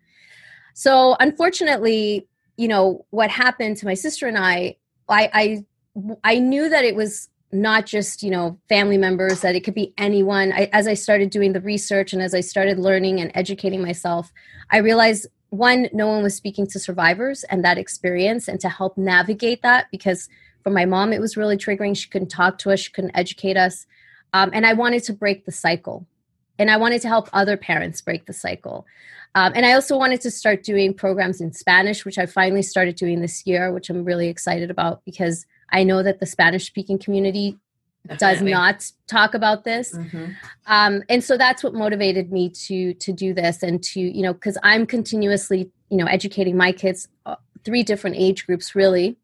[0.73, 4.75] So unfortunately you know what happened to my sister and i
[5.07, 5.65] i i,
[6.23, 9.93] I knew that it was not just you know family members that it could be
[9.97, 10.51] anyone.
[10.51, 14.33] I, as i started doing the research and as i started learning and educating myself
[14.71, 18.97] i realized one, no one was speaking to survivors and that experience and to help
[18.97, 20.27] navigate that because
[20.63, 21.95] for my mom, it was really triggering.
[21.95, 23.85] She couldn't talk to us, she couldn't educate us.
[24.33, 26.05] Um, and I wanted to break the cycle.
[26.59, 28.85] And I wanted to help other parents break the cycle.
[29.35, 32.95] Um, and I also wanted to start doing programs in Spanish, which I finally started
[32.95, 36.97] doing this year, which I'm really excited about because I know that the Spanish speaking
[36.97, 37.57] community.
[38.17, 39.93] Does not talk about this.
[39.93, 40.31] Mm-hmm.
[40.67, 44.33] um, and so that's what motivated me to to do this and to you know
[44.33, 49.17] because i'm continuously you know educating my kids uh, three different age groups really.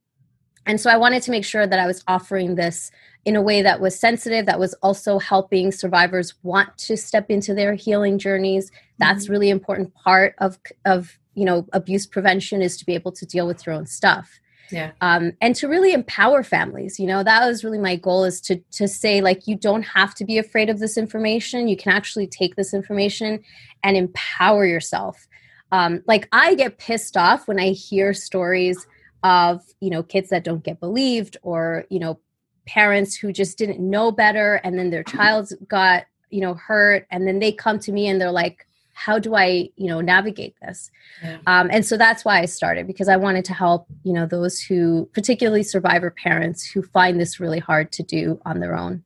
[0.65, 2.91] And so i wanted to make sure that i was offering this
[3.25, 7.53] in a way that was sensitive that was also helping survivors want to step into
[7.53, 8.69] their healing journeys.
[8.97, 9.31] That's mm-hmm.
[9.31, 13.47] really important part of of you know abuse prevention is to be able to deal
[13.47, 14.39] with your own stuff
[14.71, 14.91] yeah.
[15.01, 18.57] Um, and to really empower families you know that was really my goal is to
[18.71, 21.67] to say like you don't have to be afraid of this information.
[21.67, 23.39] You can actually take this information
[23.83, 25.27] and empower yourself.
[25.71, 28.85] Um, like i get pissed off when i hear stories
[29.23, 32.19] of you know kids that don't get believed or you know
[32.65, 37.27] parents who just didn't know better and then their child got you know hurt and
[37.27, 40.91] then they come to me and they're like how do i you know navigate this?
[41.23, 41.37] Yeah.
[41.47, 44.59] um, and so that's why i started because i wanted to help you know those
[44.59, 49.03] who particularly survivor parents who find this really hard to do on their own.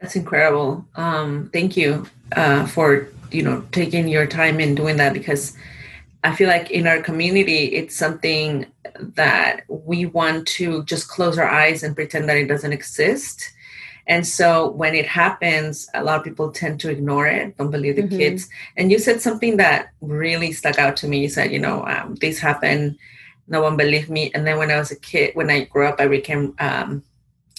[0.00, 0.84] That's incredible.
[0.94, 5.54] Um, thank you uh, for you know taking your time in doing that because
[6.24, 8.66] i feel like in our community it's something
[9.00, 13.52] that we want to just close our eyes and pretend that it doesn't exist
[14.06, 17.96] and so when it happens, a lot of people tend to ignore it, don't believe
[17.96, 18.16] the mm-hmm.
[18.16, 18.48] kids.
[18.76, 21.20] And you said something that really stuck out to me.
[21.20, 22.98] You said, you know, um, this happened,
[23.48, 24.30] no one believed me.
[24.32, 27.02] And then when I was a kid, when I grew up, I became um,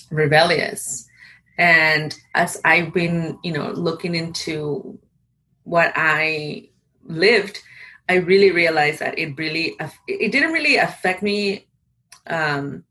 [0.10, 1.06] rebellious.
[1.58, 4.98] And as I've been, you know, looking into
[5.64, 6.70] what I
[7.04, 7.62] lived,
[8.08, 9.76] I really realized that it really,
[10.08, 11.68] it didn't really affect me
[12.28, 12.86] um,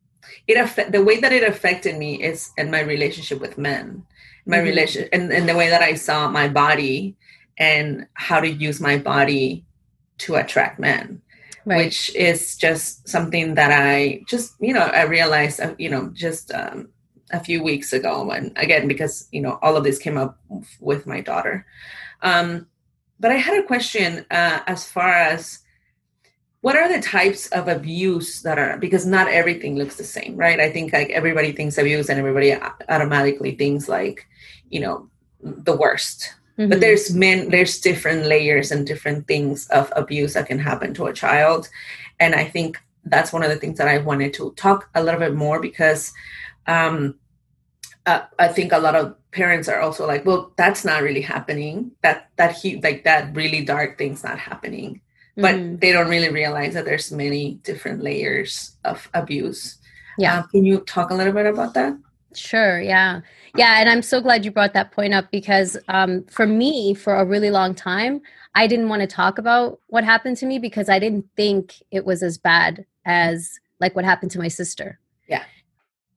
[0.47, 4.05] it affect the way that it affected me is in my relationship with men
[4.47, 4.67] my mm-hmm.
[4.67, 7.17] relation and, and the way that i saw my body
[7.59, 9.65] and how to use my body
[10.19, 11.21] to attract men
[11.65, 11.85] right.
[11.85, 16.53] which is just something that i just you know i realized uh, you know just
[16.53, 16.89] um,
[17.33, 20.39] a few weeks ago and again because you know all of this came up
[20.81, 21.67] with my daughter
[22.23, 22.67] um,
[23.19, 25.61] but i had a question uh, as far as
[26.67, 30.59] what are the types of abuse that are because not everything looks the same right?
[30.59, 32.57] I think like everybody thinks abuse and everybody
[32.89, 34.27] automatically thinks like
[34.69, 35.09] you know
[35.41, 36.35] the worst.
[36.59, 36.71] Mm-hmm.
[36.71, 41.07] but there's men there's different layers and different things of abuse that can happen to
[41.07, 41.69] a child.
[42.19, 45.21] And i think that's one of the things that i wanted to talk a little
[45.21, 46.13] bit more because
[46.67, 47.15] um
[48.07, 51.93] uh, i think a lot of parents are also like well that's not really happening.
[52.03, 55.01] That that he like that really dark thing's not happening
[55.37, 55.77] but mm-hmm.
[55.77, 59.79] they don't really realize that there's many different layers of abuse
[60.19, 61.97] yeah uh, can you talk a little bit about that
[62.35, 63.21] sure yeah
[63.55, 67.15] yeah and i'm so glad you brought that point up because um, for me for
[67.15, 68.21] a really long time
[68.55, 72.05] i didn't want to talk about what happened to me because i didn't think it
[72.05, 75.45] was as bad as like what happened to my sister Yeah.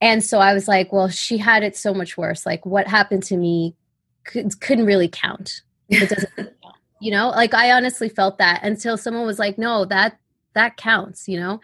[0.01, 2.45] and so I was like, well, she had it so much worse.
[2.45, 3.75] Like what happened to me
[4.23, 5.62] could, couldn't really count.
[5.89, 6.49] It doesn't count.
[6.99, 10.19] You know, like I honestly felt that until someone was like, no, that
[10.53, 11.59] that counts, you know?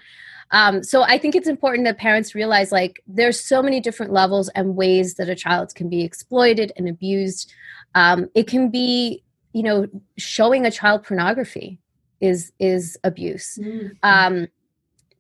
[0.52, 4.50] Um, so I think it's important that parents realize like there's so many different levels
[4.50, 7.52] and ways that a child can be exploited and abused.
[7.96, 11.80] Um, it can be, you know, showing a child pornography
[12.22, 13.58] is is abuse.
[13.62, 13.88] Mm-hmm.
[14.04, 14.48] Um,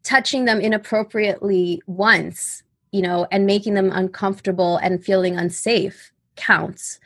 [0.03, 6.99] touching them inappropriately once, you know, and making them uncomfortable and feeling unsafe counts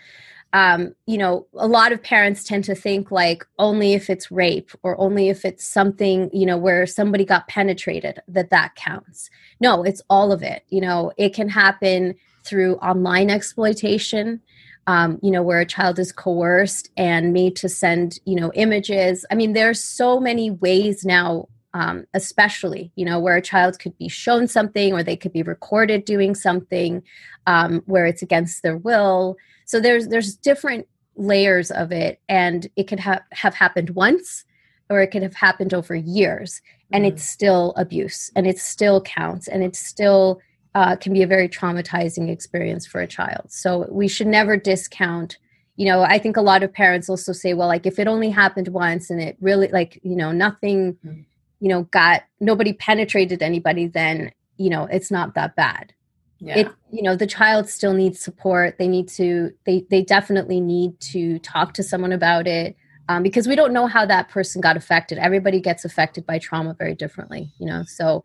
[0.54, 4.72] um, you know, a lot of parents tend to think like only if it's rape
[4.82, 9.30] or only if it's something, you know, where somebody got penetrated that that counts.
[9.60, 10.64] No, it's all of it.
[10.70, 14.42] You know, it can happen through online exploitation.
[14.88, 19.24] Um, you know, where a child is coerced and made to send, you know, images.
[19.30, 23.98] I mean, there's so many ways now um, especially you know where a child could
[23.98, 27.04] be shown something or they could be recorded doing something
[27.48, 32.88] um, where it's against their will so there's there's different layers of it and it
[32.88, 34.46] could have have happened once
[34.90, 37.14] or it could have happened over years and mm-hmm.
[37.14, 40.40] it's still abuse and it still counts and it still
[40.76, 45.38] uh, can be a very traumatizing experience for a child so we should never discount
[45.76, 48.30] you know i think a lot of parents also say well like if it only
[48.30, 51.22] happened once and it really like you know nothing mm-hmm.
[51.60, 55.94] You know got nobody penetrated anybody then you know it's not that bad.
[56.42, 56.60] Yeah.
[56.60, 58.78] it you know the child still needs support.
[58.78, 62.78] They need to they they definitely need to talk to someone about it
[63.10, 65.18] um, because we don't know how that person got affected.
[65.18, 67.84] Everybody gets affected by trauma very differently you know?
[67.84, 68.24] So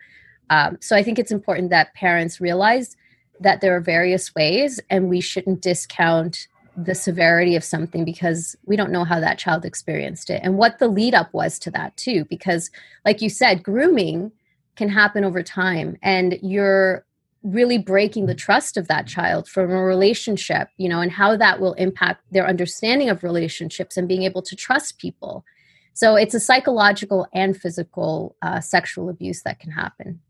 [0.50, 2.96] um, so i think it's important that parents realize
[3.40, 8.76] that there are various ways and we shouldn't discount the severity of something because we
[8.76, 11.96] don't know how that child experienced it and what the lead up was to that
[11.96, 12.70] too because
[13.04, 14.32] like you said grooming
[14.76, 17.04] can happen over time and you're
[17.44, 21.60] really breaking the trust of that child from a relationship you know and how that
[21.60, 25.44] will impact their understanding of relationships and being able to trust people.
[25.96, 30.20] So it's a psychological and physical uh, sexual abuse that can happen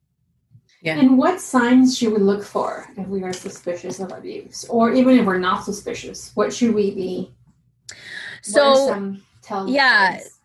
[0.85, 0.99] yeah.
[0.99, 5.19] And what signs should we look for if we are suspicious of abuse, or even
[5.19, 6.31] if we're not suspicious?
[6.35, 7.33] What should we be?
[8.43, 9.17] So,
[9.67, 10.41] yeah, signs?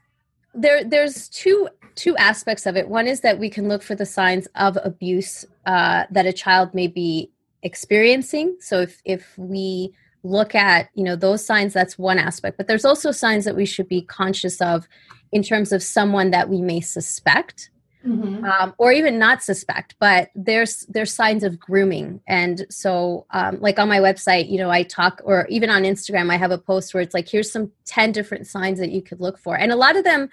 [0.54, 2.88] there there's two two aspects of it.
[2.88, 6.74] One is that we can look for the signs of abuse uh, that a child
[6.74, 7.30] may be
[7.64, 8.56] experiencing.
[8.62, 12.56] So if if we look at you know those signs, that's one aspect.
[12.56, 14.88] But there's also signs that we should be conscious of
[15.34, 17.72] in terms of someone that we may suspect.
[18.06, 18.46] Mm-hmm.
[18.46, 23.78] Um, or even not suspect, but there's there's signs of grooming, and so um, like
[23.78, 26.94] on my website, you know, I talk, or even on Instagram, I have a post
[26.94, 29.76] where it's like, here's some ten different signs that you could look for, and a
[29.76, 30.30] lot of them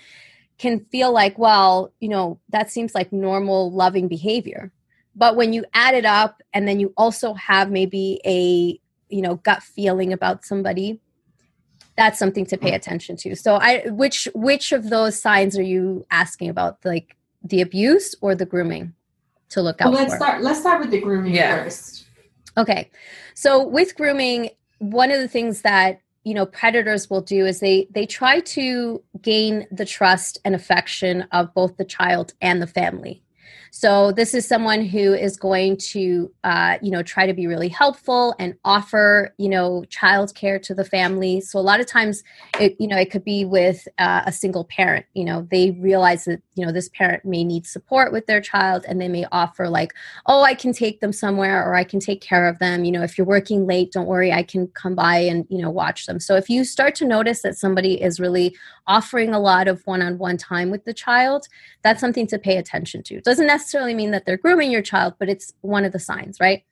[0.59, 4.71] can feel like, well, you know, that seems like normal loving behavior.
[5.17, 9.37] But when you add it up and then you also have maybe a, you know,
[9.37, 11.01] gut feeling about somebody,
[11.97, 13.35] that's something to pay attention to.
[13.35, 16.79] So I which which of those signs are you asking about?
[16.85, 17.16] Like
[17.49, 18.93] the abuse or the grooming
[19.51, 20.19] to look out well, let's for?
[20.19, 21.63] start let's start with the grooming yeah.
[21.63, 22.07] first.
[22.59, 22.91] Okay.
[23.35, 27.87] So with grooming, one of the things that you know predators will do is they
[27.91, 33.23] they try to gain the trust and affection of both the child and the family
[33.79, 37.69] so this is someone who is going to, uh, you know, try to be really
[37.69, 41.43] helpful and offer, you know, childcare to the family.
[41.43, 42.25] So a lot of times,
[42.59, 45.05] it, you know, it could be with uh, a single parent.
[45.12, 48.87] You know, they realize that you know this parent may need support with their child,
[48.89, 49.93] and they may offer like,
[50.25, 52.83] oh, I can take them somewhere, or I can take care of them.
[52.83, 55.69] You know, if you're working late, don't worry, I can come by and you know
[55.69, 56.19] watch them.
[56.19, 60.39] So if you start to notice that somebody is really offering a lot of one-on-one
[60.39, 61.47] time with the child,
[61.83, 63.21] that's something to pay attention to.
[63.21, 66.39] Doesn't necessarily necessarily mean that they're grooming your child, but it's one of the signs,
[66.39, 66.63] right?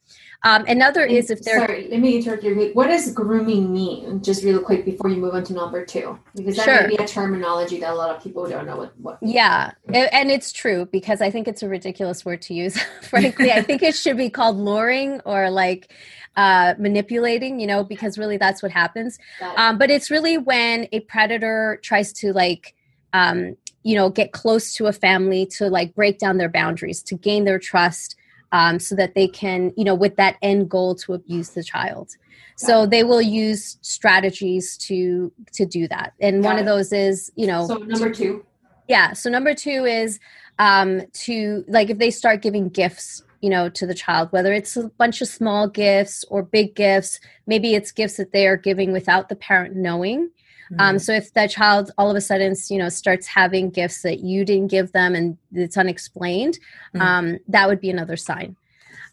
[0.44, 2.70] Um, another and is if they're sorry, let me interrupt you.
[2.74, 4.22] What does grooming mean?
[4.22, 6.82] Just real quick before you move on to number two, because that sure.
[6.82, 8.92] may be a terminology that a lot of people don't know what.
[9.00, 12.80] what yeah, and it's true because I think it's a ridiculous word to use.
[13.02, 15.92] Frankly, I think it should be called luring or like
[16.36, 17.58] uh, manipulating.
[17.58, 19.18] You know, because really that's what happens.
[19.56, 22.76] Um, but it's really when a predator tries to like
[23.14, 27.14] um, you know get close to a family to like break down their boundaries to
[27.14, 28.16] gain their trust
[28.50, 32.16] um, so that they can you know with that end goal to abuse the child.
[32.56, 36.14] So they will use strategies to to do that.
[36.20, 36.60] And Got one it.
[36.60, 38.44] of those is you know so number two.
[38.88, 40.18] Yeah so number two is
[40.58, 44.76] um to like if they start giving gifts you know to the child whether it's
[44.76, 48.92] a bunch of small gifts or big gifts maybe it's gifts that they are giving
[48.92, 50.30] without the parent knowing
[50.72, 50.80] mm-hmm.
[50.80, 54.20] Um, so if that child all of a sudden, you know, starts having gifts that
[54.20, 56.58] you didn't give them and it's unexplained,
[56.94, 57.00] mm-hmm.
[57.00, 58.56] um, that would be another sign.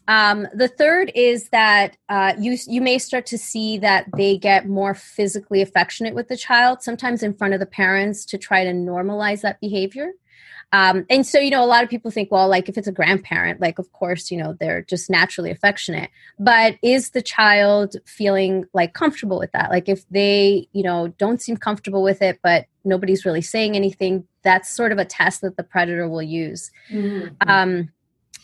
[0.08, 4.68] Um, the third is that uh, you you may start to see that they get
[4.68, 8.72] more physically affectionate with the child, sometimes in front of the parents to try to
[8.72, 10.10] normalize that behavior.
[10.72, 12.92] Um, and so, you know, a lot of people think, well, like if it's a
[12.92, 16.10] grandparent, like of course, you know, they're just naturally affectionate.
[16.38, 19.70] But is the child feeling like comfortable with that?
[19.70, 24.26] Like if they, you know, don't seem comfortable with it, but nobody's really saying anything,
[24.42, 26.70] that's sort of a test that the predator will use.
[26.90, 27.36] Mhm.
[27.46, 27.92] Um,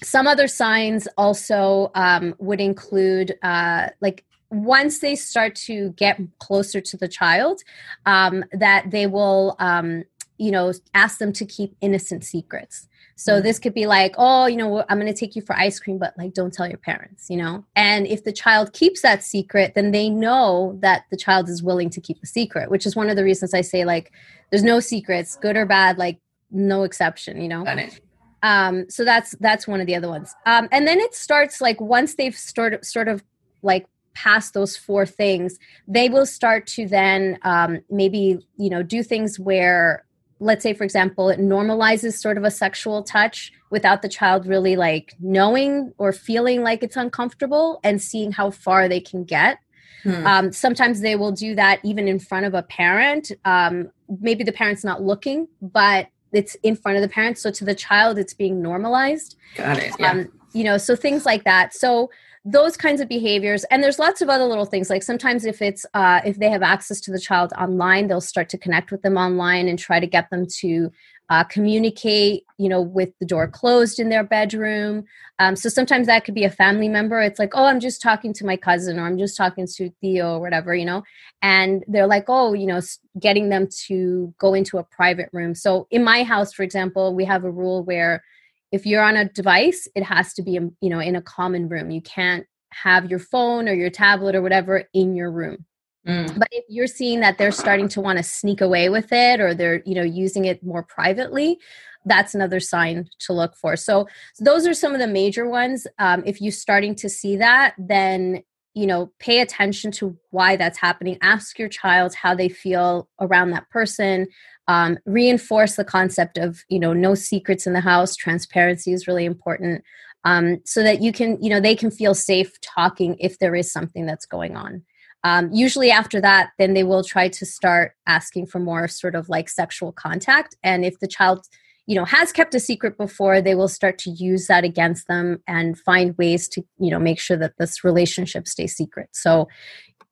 [0.03, 6.81] some other signs also um, would include uh, like once they start to get closer
[6.81, 7.63] to the child,
[8.07, 10.05] um, that they will, um,
[10.39, 12.87] you know, ask them to keep innocent secrets.
[13.17, 13.43] So Mm.
[13.43, 15.99] this could be like, oh, you know, I'm going to take you for ice cream,
[15.99, 17.65] but like, don't tell your parents, you know.
[17.75, 21.91] And if the child keeps that secret, then they know that the child is willing
[21.91, 24.13] to keep the secret, which is one of the reasons I say like,
[24.51, 26.19] there's no secrets, good or bad, like
[26.51, 28.01] no exception, you know Got it.
[28.43, 31.79] um so that's that's one of the other ones um and then it starts like
[31.81, 33.23] once they've sort of sort of
[33.63, 33.85] like
[34.15, 39.39] past those four things they will start to then um maybe you know do things
[39.39, 40.05] where
[40.41, 44.77] let's say for example it normalizes sort of a sexual touch without the child really
[44.77, 49.59] like knowing or feeling like it's uncomfortable and seeing how far they can get
[50.03, 50.27] Hmm.
[50.27, 53.33] um, sometimes they will do that even in front of a parent.
[53.45, 57.39] Um, maybe the parent's not looking, but it's in front of the parent.
[57.39, 59.37] So to the child, it's being normalized.
[59.57, 59.93] Got it.
[59.99, 60.11] Yeah.
[60.13, 61.75] Um, you know, so things like that.
[61.75, 62.11] So
[62.51, 64.89] those kinds of behaviors, and there's lots of other little things.
[64.89, 68.49] Like sometimes if it's uh, if they have access to the child online, they'll start
[68.51, 70.91] to connect with them online and try to get them to
[71.29, 72.45] uh, communicate.
[72.57, 75.05] You know, with the door closed in their bedroom.
[75.39, 77.21] Um, so sometimes that could be a family member.
[77.21, 80.37] It's like, oh, I'm just talking to my cousin, or I'm just talking to Theo,
[80.37, 81.03] or whatever, you know.
[81.43, 82.81] And they're like, oh, you know,
[83.21, 85.55] getting them to go into a private room.
[85.55, 88.25] So in my house, for example, we have a rule where
[88.73, 91.69] if you're on a device, it has to be, um, you know, in a common
[91.69, 91.91] room.
[91.91, 95.65] You can't have your phone or your tablet or whatever in your room.
[96.07, 96.39] Mm.
[96.39, 99.55] But if you're seeing that they're starting to want to sneak away with it or
[99.55, 101.59] they're, you know, using it more privately,
[102.05, 103.77] that's another sign to look for.
[103.77, 105.87] So, so those are some of the major ones.
[105.99, 108.43] Um, if you're starting to see that, then
[108.79, 111.19] you know, pay attention to why that's happening.
[111.21, 114.29] Ask your child how they feel around that person.
[114.69, 118.15] Um, reinforce the concept of you know no secrets in the house.
[118.15, 119.83] Transparency is really important,
[120.25, 123.73] um, so that you can you know they can feel safe talking if there is
[123.73, 124.85] something that's going on.
[125.25, 129.29] Um, usually after that, then they will try to start asking for more sort of
[129.29, 130.57] like sexual contact.
[130.63, 131.45] And if the child,
[131.87, 135.43] you know, has kept a secret before, they will start to use that against them
[135.47, 139.09] and find ways to, you know, make sure that this relationship stays secret.
[139.13, 139.49] So,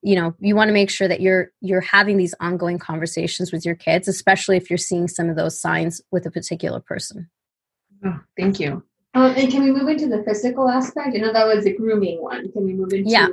[0.07, 3.67] you know, you want to make sure that you're you're having these ongoing conversations with
[3.67, 7.29] your kids, especially if you're seeing some of those signs with a particular person.
[8.05, 8.85] Oh, thank you.
[9.15, 11.17] Um, and can we move into the physical aspect?
[11.17, 12.53] I know that was the grooming one.
[12.53, 13.11] Can we move into?
[13.11, 13.27] Yeah.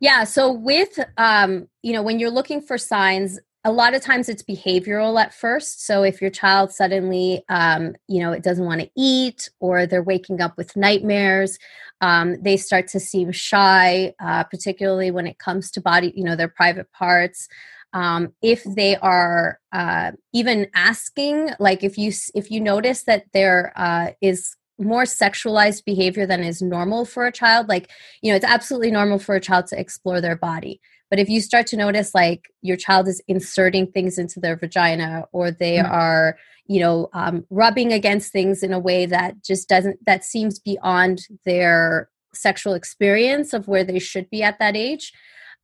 [0.00, 0.24] Yeah.
[0.24, 4.42] So with um, you know, when you're looking for signs, a lot of times it's
[4.42, 5.86] behavioral at first.
[5.86, 10.02] So if your child suddenly, um, you know, it doesn't want to eat, or they're
[10.02, 11.58] waking up with nightmares,
[12.00, 16.36] um, they start to seem shy, uh, particularly when it comes to body, you know,
[16.36, 17.48] their private parts.
[17.92, 23.72] Um, if they are uh, even asking, like if you if you notice that there
[23.76, 27.90] uh, is more sexualized behavior than is normal for a child, like
[28.22, 30.80] you know, it's absolutely normal for a child to explore their body.
[31.10, 35.24] But if you start to notice like your child is inserting things into their vagina
[35.32, 35.90] or they Mm.
[35.90, 40.58] are, you know, um, rubbing against things in a way that just doesn't, that seems
[40.58, 45.12] beyond their sexual experience of where they should be at that age,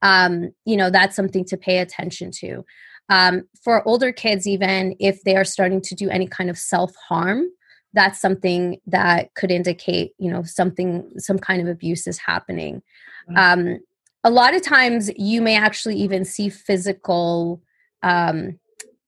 [0.03, 2.65] um, you know, that's something to pay attention to.
[3.11, 6.93] Um, for older kids, even if they are starting to do any kind of self
[7.09, 7.47] harm,
[7.93, 12.83] that's something that could indicate, you know, something, some kind of abuse is happening.
[13.31, 13.79] Mm.
[14.25, 17.63] A lot of times you may actually even see physical
[18.03, 18.59] um,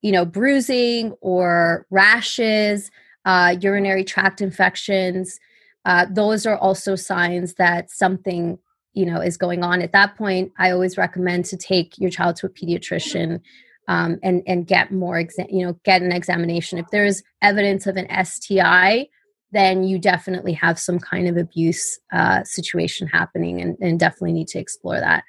[0.02, 2.90] you know bruising or rashes
[3.24, 5.40] uh, urinary tract infections.
[5.84, 8.58] Uh, those are also signs that something
[8.92, 9.82] you know is going on.
[9.82, 13.40] At that point i always recommend to take your child to a pediatrician
[13.88, 16.78] um, and and get more you know get an examination.
[16.78, 19.08] If there is evidence of an sti
[19.53, 24.49] then you definitely have some kind of abuse uh, situation happening and, and definitely need
[24.49, 25.24] to explore that.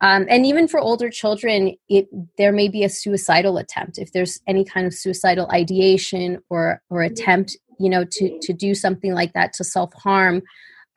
[0.00, 4.40] Um, and even for older children, it there may be a suicidal attempt if there's
[4.48, 9.32] any kind of suicidal ideation or or attempt, you know, to to do something like
[9.34, 10.42] that to self harm.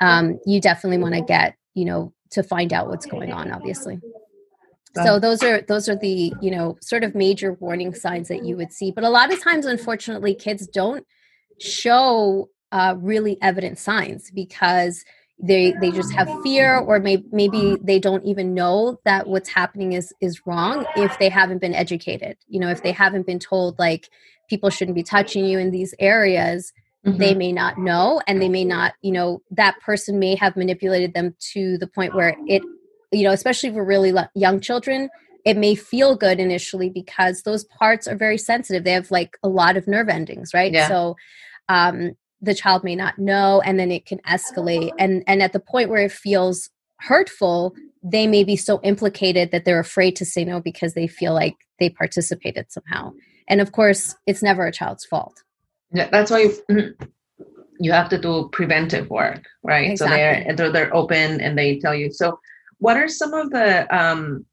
[0.01, 3.51] Um, you definitely want to get you know to find out what's going on.
[3.51, 3.99] Obviously.
[5.03, 8.55] So those are those are the you know sort of major warning signs that you
[8.55, 8.91] would see.
[8.91, 11.05] But a lot of times, unfortunately, kids don't
[11.59, 15.05] show uh, really evident signs because
[15.41, 19.93] they they just have fear or may, maybe they don't even know that what's happening
[19.93, 23.79] is is wrong if they haven't been educated you know if they haven't been told
[23.79, 24.09] like
[24.49, 26.73] people shouldn't be touching you in these areas
[27.05, 27.19] Mm-hmm.
[27.19, 31.13] they may not know and they may not you know that person may have manipulated
[31.13, 32.63] them to the point where it
[33.11, 35.07] you know especially for really young children
[35.45, 39.47] it may feel good initially because those parts are very sensitive they have like a
[39.47, 40.87] lot of nerve endings right Yeah.
[40.87, 41.15] so
[41.69, 42.15] um
[42.45, 45.89] the child may not know and then it can escalate and and at the point
[45.89, 46.69] where it feels
[46.99, 47.73] hurtful
[48.03, 51.55] they may be so implicated that they're afraid to say no because they feel like
[51.79, 53.11] they participated somehow
[53.47, 55.43] and of course it's never a child's fault
[55.91, 56.95] Yeah, that's why you,
[57.79, 59.97] you have to do preventive work, right?
[59.97, 62.11] So they're they're they're open and they tell you.
[62.11, 62.39] So,
[62.79, 64.45] what are some of the um,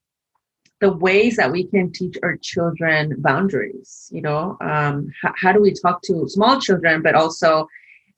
[0.80, 4.08] the ways that we can teach our children boundaries?
[4.12, 7.66] You know, um, how, how do we talk to small children, but also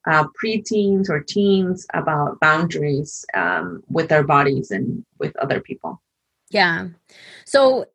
[0.07, 6.01] uh, preteens or teens about boundaries um, with their bodies and with other people?
[6.49, 6.87] Yeah.
[7.45, 7.85] So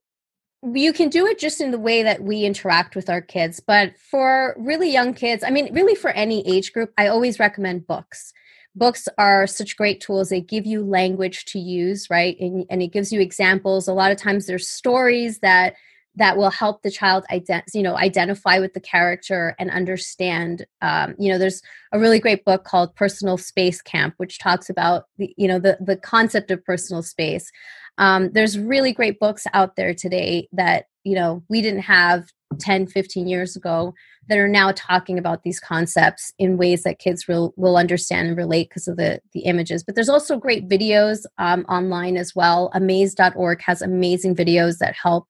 [0.75, 3.61] you can do it just in the way that we interact with our kids.
[3.61, 7.87] But for really young kids, I mean, really for any age group, I always recommend
[7.87, 8.33] books.
[8.75, 10.29] Books are such great tools.
[10.29, 12.37] They give you language to use, right?
[12.39, 13.89] And, and it gives you examples.
[13.89, 15.75] A lot of times there's stories that
[16.21, 21.15] that will help the child ident- you know identify with the character and understand um,
[21.19, 21.63] you know there's
[21.93, 25.77] a really great book called personal space camp which talks about the you know the
[25.81, 27.51] the concept of personal space.
[27.99, 32.27] Um, there's really great books out there today that you know we didn't have
[32.59, 33.95] 10 15 years ago
[34.29, 38.37] that are now talking about these concepts in ways that kids will will understand and
[38.37, 39.83] relate because of the the images.
[39.83, 42.71] But there's also great videos um, online as well.
[42.75, 45.27] Amaze.org has amazing videos that help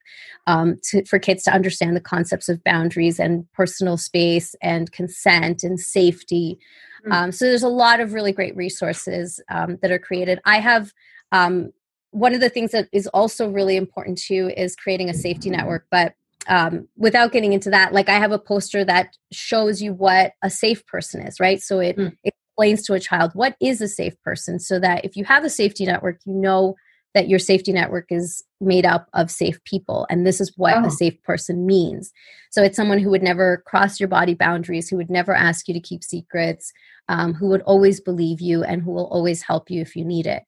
[0.46, 5.62] um, to, for kids to understand the concepts of boundaries and personal space and consent
[5.62, 6.58] and safety.
[7.06, 7.12] Mm.
[7.12, 10.38] um, so there's a lot of really great resources um, that are created.
[10.44, 10.92] I have
[11.32, 11.72] um,
[12.10, 15.86] one of the things that is also really important too is creating a safety network
[15.90, 16.14] but
[16.48, 20.50] um, without getting into that like i have a poster that shows you what a
[20.50, 22.16] safe person is right so it Mm.
[22.24, 25.50] explains to a child what is a safe person so that if you have a
[25.50, 26.74] safety network you know
[27.14, 30.86] that your safety network is made up of safe people and this is what Oh.
[30.86, 32.12] a safe person means
[32.50, 35.74] so it's someone who would never cross your body boundaries who would never ask you
[35.74, 36.72] to keep secrets
[37.08, 40.26] um, who would always believe you and who will always help you if you need
[40.26, 40.42] it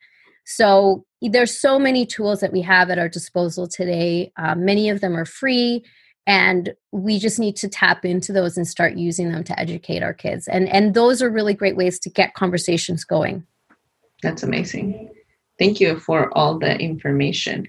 [0.45, 5.01] so there's so many tools that we have at our disposal today um, many of
[5.01, 5.85] them are free
[6.27, 10.15] and we just need to tap into those and start using them to educate our
[10.15, 13.45] kids and and those are really great ways to get conversations going
[14.23, 15.11] That's amazing.
[15.59, 17.69] Thank you for all the information.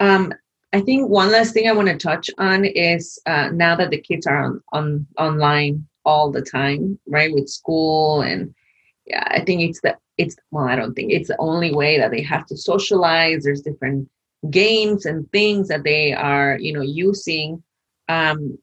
[0.00, 0.34] Um,
[0.72, 4.00] I think one last thing I want to touch on is uh, now that the
[4.00, 8.52] kids are on, on online all the time, right, with school and
[9.06, 12.10] yeah, I think it's the it's well, I don't think it's the only way that
[12.10, 13.44] they have to socialize.
[13.44, 14.08] There's different
[14.50, 17.62] games and things that they are, you know, using.
[18.08, 18.58] Um,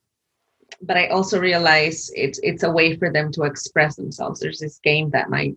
[0.81, 4.39] but I also realize it's it's a way for them to express themselves.
[4.39, 5.53] There's this game that my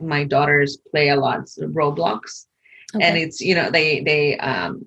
[0.00, 2.46] my daughters play a lot, Roblox,
[3.00, 4.84] and it's you know they they um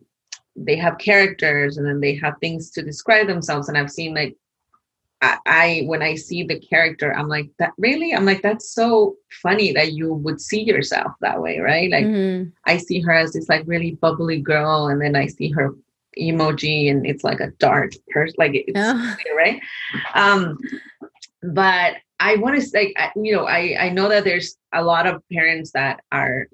[0.56, 3.68] they have characters and then they have things to describe themselves.
[3.68, 4.38] And I've seen like
[5.22, 8.14] I, I when I see the character, I'm like that really.
[8.14, 11.90] I'm like that's so funny that you would see yourself that way, right?
[11.90, 12.52] Like Mhm.
[12.66, 15.74] I see her as this like really bubbly girl, and then I see her
[16.20, 19.16] emoji, and it's like a dark person, like it's Oh.
[19.38, 19.62] right.
[20.14, 20.58] Um,
[21.44, 25.22] but I want to say, you know, I I know that there's a lot of
[25.32, 26.48] parents that are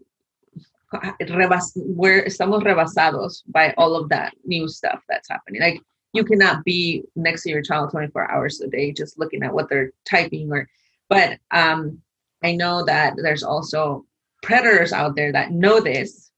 [1.22, 5.62] rebas- we're estamos rebasados by all of that new stuff that's happening.
[5.62, 5.82] Like
[6.14, 9.70] you cannot be next to your child 24 hours a day just looking at what
[9.70, 10.68] they're typing or
[11.10, 12.00] but um
[12.44, 14.06] I know that there's also
[14.42, 16.32] predators out there that know this.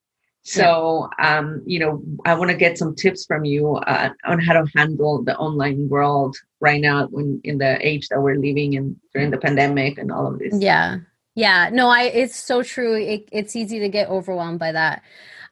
[0.44, 4.54] So um you know I want to get some tips from you uh, on how
[4.54, 9.00] to handle the online world right now when in the age that we're living in
[9.14, 10.54] during the pandemic and all of this.
[10.60, 11.00] Yeah.
[11.36, 11.70] Yeah.
[11.72, 12.96] No, I it's so true.
[12.96, 15.02] It, it's easy to get overwhelmed by that.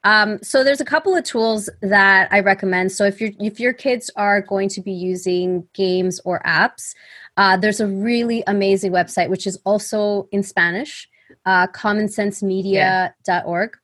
[0.04, 2.92] Um, so there's a couple of tools that I recommend.
[2.92, 6.96] So if your if your kids are going to be using games or apps,
[7.38, 11.08] uh, there's a really amazing website which is also in Spanish,
[11.46, 13.78] uh, commonsensemedia.org.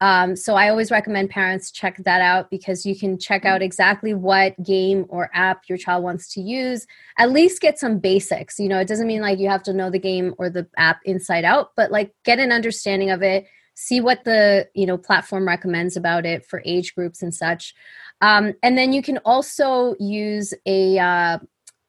[0.00, 4.14] Um, so I always recommend parents check that out because you can check out exactly
[4.14, 6.86] what game or app your child wants to use.
[7.18, 8.60] At least get some basics.
[8.60, 11.00] You know, it doesn't mean like you have to know the game or the app
[11.04, 13.46] inside out, but like get an understanding of it.
[13.80, 17.76] See what the you know platform recommends about it for age groups and such.
[18.20, 21.38] Um, and then you can also use a uh,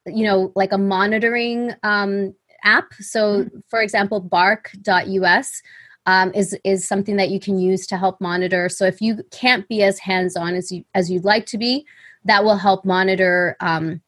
[0.06, 2.32] you know like a monitoring um,
[2.62, 2.94] app.
[3.00, 5.62] So, for example, Bark.us
[6.06, 8.68] um, is is something that you can use to help monitor.
[8.68, 11.84] So if you can't be as hands on as you as you'd like to be,
[12.24, 13.56] that will help monitor.
[13.58, 14.00] Um,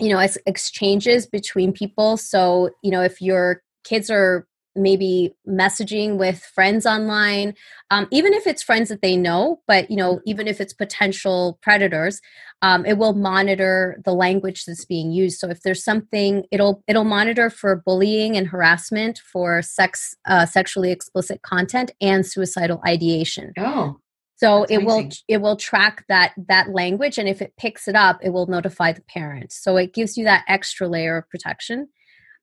[0.00, 2.16] you know, as exchanges between people.
[2.16, 7.54] So you know, if your kids are maybe messaging with friends online
[7.90, 11.58] um, even if it's friends that they know but you know even if it's potential
[11.62, 12.20] predators
[12.62, 15.38] um, it will monitor the language that's being used.
[15.38, 20.90] So if there's something it'll it'll monitor for bullying and harassment for sex uh, sexually
[20.90, 23.52] explicit content and suicidal ideation.
[23.58, 23.98] Oh,
[24.36, 28.18] so it will it will track that that language and if it picks it up
[28.22, 31.88] it will notify the parent so it gives you that extra layer of protection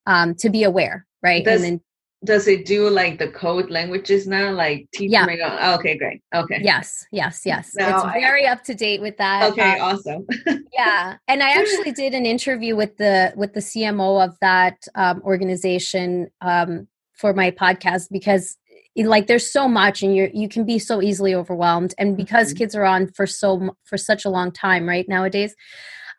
[0.05, 1.43] um, to be aware right?
[1.43, 1.82] Does- and then
[2.24, 4.51] does it do like the code languages now?
[4.51, 5.26] Like teach Yeah.
[5.26, 6.22] me- oh, okay, great.
[6.34, 6.59] Okay.
[6.63, 10.28] yes yes yes No, it's I- very up to date with that Okay, Um, awesome.
[10.74, 15.22] yeah and i actually did an interview with the with the cmo of that um,
[15.24, 18.57] organization um, for my podcast because
[18.95, 22.57] like there's so much and you you can be so easily overwhelmed and because Mhm.
[22.57, 25.55] kids are on for so for such a long time right nowadays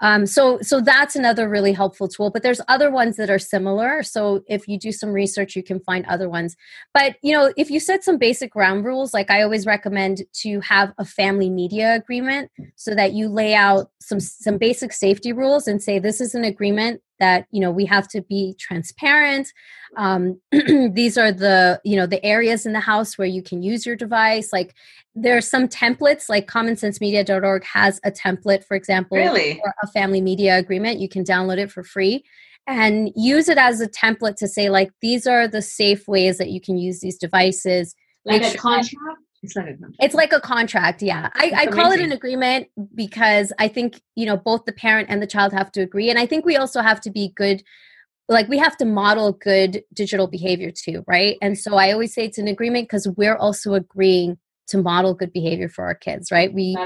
[0.00, 4.02] um, so so that's another really helpful tool but there's other ones that are similar.
[4.02, 6.56] So if you do some research you can find other ones.
[6.94, 10.60] But you know if you set some basic ground rules like i always recommend to
[10.60, 15.66] have a family media agreement so that you lay out some some basic safety rules
[15.66, 19.52] and say this is an agreement that you know we have to be transparent
[19.96, 20.40] um,
[20.92, 23.96] these are the you know the areas in the house where you can use your
[23.96, 24.74] device like
[25.14, 29.54] there are some templates like commonsensemedia.org has a template for example Really?
[29.62, 32.24] for a family media agreement you can download it for free
[32.66, 36.50] and use it as a template to say like these are the safe ways that
[36.50, 37.94] you can use these devices
[38.24, 38.96] Like Make a sure- contract.
[39.42, 39.96] It's like a contract.
[40.00, 41.30] it's like a contract, yeah.
[41.34, 45.22] I, I call it an agreement because I think, you know, both the parent and
[45.22, 46.10] the child have to agree.
[46.10, 47.62] And I think we also have to be good,
[48.28, 51.36] like we have to model good digital behavior too, right?
[51.40, 55.32] And so I always say it's an agreement because we're also agreeing to model good
[55.32, 56.52] behavior for our kids, right?
[56.52, 56.76] We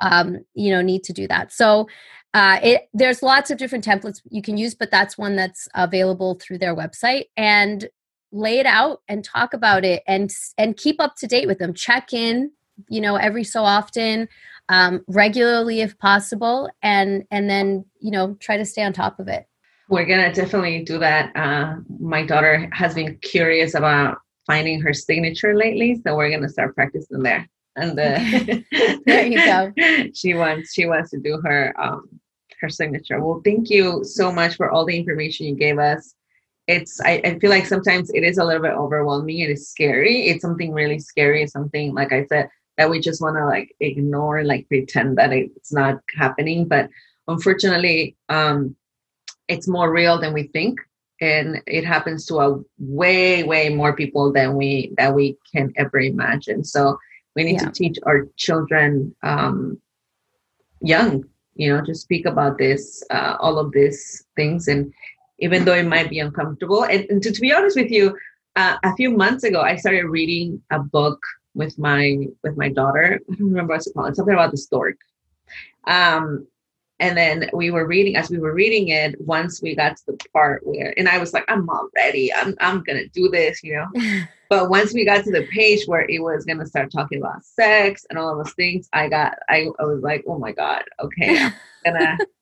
[0.00, 1.88] um, you know need to do that so
[2.32, 6.38] uh, it there's lots of different templates you can use but that's one that's available
[6.40, 7.88] through their website and
[8.32, 11.74] lay it out and talk about it and and keep up to date with them
[11.74, 12.50] check in
[12.88, 14.28] you know every so often
[14.68, 19.28] um, regularly if possible and and then you know try to stay on top of
[19.28, 19.46] it
[19.88, 21.34] We're gonna definitely do that.
[21.34, 26.76] Uh, my daughter has been curious about finding her signature lately, so we're gonna start
[26.76, 27.48] practicing there.
[27.74, 28.18] And uh,
[29.06, 29.72] There you go.
[30.14, 32.08] She wants she wants to do her um,
[32.60, 33.20] her signature.
[33.20, 36.14] Well, thank you so much for all the information you gave us.
[36.66, 39.40] It's I, I feel like sometimes it is a little bit overwhelming.
[39.40, 40.26] It is scary.
[40.26, 41.42] It's something really scary.
[41.42, 45.32] It's something like I said that we just want to like ignore, like pretend that
[45.32, 46.66] it's not happening.
[46.66, 46.88] But
[47.26, 48.76] unfortunately, um,
[49.48, 50.78] it's more real than we think
[51.20, 56.00] and it happens to a way way more people than we that we can ever
[56.00, 56.96] imagine so
[57.36, 57.66] we need Yeah.
[57.66, 59.80] to teach our children um,
[60.80, 64.92] young you know to speak about this uh, all of these things and
[65.40, 66.84] even though it might be uncomfortable.
[66.84, 68.16] And, and to, to be honest with you
[68.56, 71.20] uh, a few months ago i started reading a book
[71.54, 73.20] with my with my daughter.
[73.30, 74.14] I don't remember what's it called.
[74.16, 74.96] Something about the stork.
[75.86, 76.46] Um
[76.98, 80.18] and then we were reading as we were reading it once we got to the
[80.34, 82.32] part where and i was like i'm all ready.
[82.32, 84.22] I'm, I'm gonna do this you know?
[84.50, 88.04] But once we got to the page where it was gonna start talking about sex
[88.10, 91.38] and all of those things i got i, I was like oh my god okay
[91.38, 91.52] i'm
[91.84, 92.18] gonna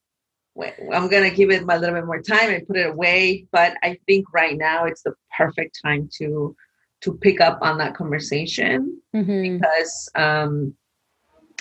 [0.92, 3.96] i'm gonna give it a little bit more time and put it away but i
[4.06, 6.54] think right now it's the perfect time to
[7.00, 9.42] to pick up on that conversation Mhm.
[9.60, 10.74] because um,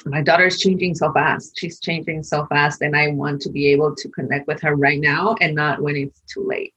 [0.06, 1.58] my daughter is changing so fast.
[1.60, 5.00] She's changing so fast, and I want to be able to connect with her right
[5.00, 6.74] now and not when it's too late.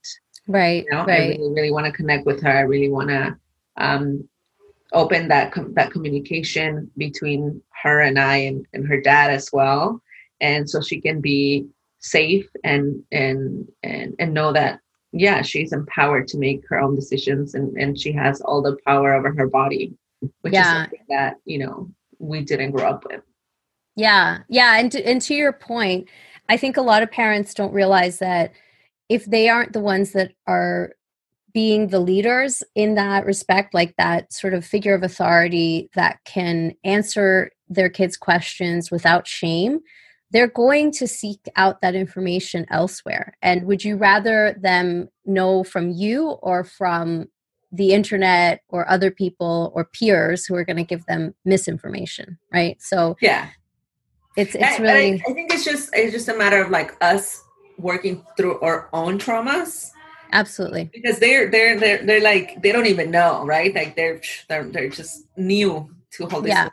[0.47, 2.49] right You know, I really, really want to connect with her.
[2.51, 3.37] I really want to
[3.77, 4.27] um,
[4.93, 10.01] open that com- that communication between her and I and, and her dad as well,
[10.39, 11.67] and so she can be
[12.01, 14.79] safe and and and and know that
[15.13, 19.13] yeah, she's empowered to make her own decisions, and and she has all the power
[19.13, 19.93] over her body,
[20.41, 20.61] which Yeah.
[20.61, 21.89] is something that you know
[22.19, 23.21] we didn't grow up with.
[23.95, 26.07] Yeah, yeah, and to, and to your point,
[26.49, 28.53] I think a lot of parents don't realize that
[29.09, 30.93] if they aren't the ones that are
[31.53, 36.73] being the leaders in that respect, like that sort of figure of authority that can
[36.85, 39.79] answer their kids' questions without shame,
[40.31, 43.37] they're going to seek out that information elsewhere.
[43.41, 47.27] And would you rather them know from you or from
[47.71, 52.81] the internet or other people or peers who are going to give them misinformation, right?
[52.81, 53.49] So Yeah,
[54.35, 57.43] it's it's I- really I, think it's just it's just a matter of like us
[57.77, 59.91] working through our own traumas
[60.33, 60.89] Absolutely.
[60.93, 63.73] because they're they're they're they're like they don't even know, right?
[63.73, 66.49] Like they're they're they're just new to all this.
[66.49, 66.69] Yeah.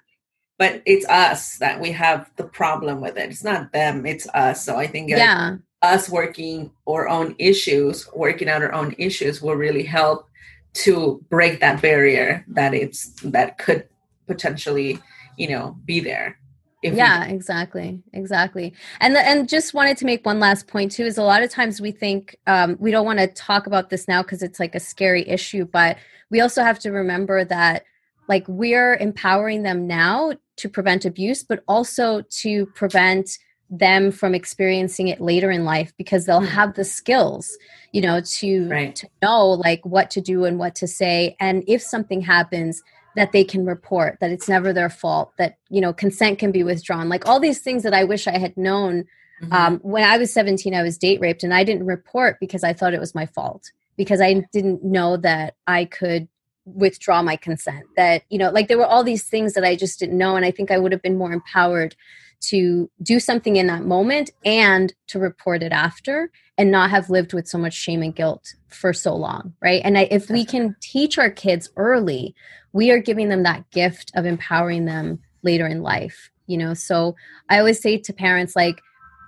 [0.58, 3.30] But it's us that we have the problem with it.
[3.30, 4.64] It's not them, it's us.
[4.64, 5.56] So I think Yeah.
[5.82, 10.28] us working our own issues, working out our own issues will really help
[10.74, 13.88] to break that barrier that it's that could
[14.26, 14.98] potentially,
[15.36, 16.38] you know, be there.
[16.82, 21.18] Yeah exactly exactly and the, and just wanted to make one last point too is
[21.18, 24.22] a lot of times we think um, we don't want to talk about this now
[24.22, 25.98] because it's like a scary issue but
[26.30, 27.84] we also have to remember that
[28.28, 33.38] like we're empowering them now to prevent abuse but also to prevent
[33.70, 36.48] them from experiencing it later in life because they'll Mhm.
[36.48, 37.56] have the skills
[37.92, 38.94] you know to Right.
[38.96, 42.82] to know like what to do and what to say and if something happens
[43.16, 46.62] that they can report that it's never their fault that you know consent can be
[46.62, 49.04] withdrawn like all these things that i wish i had known
[49.42, 49.52] Mhm.
[49.52, 52.72] um, when i was 17 i was date raped and i didn't report because i
[52.72, 56.26] thought it was my fault because i didn't know that i could
[56.74, 59.98] withdraw my consent that you know like there were all these things that i just
[59.98, 61.94] didn't know and i think i would have been more empowered
[62.40, 67.32] to do something in that moment and to report it after and not have lived
[67.32, 69.82] with so much shame and guilt for so long right?
[69.84, 72.34] And I, if we can teach our kids early
[72.72, 76.74] we are giving them that gift of empowering them later in life you know?
[76.74, 77.16] So
[77.48, 78.80] i always say to parents like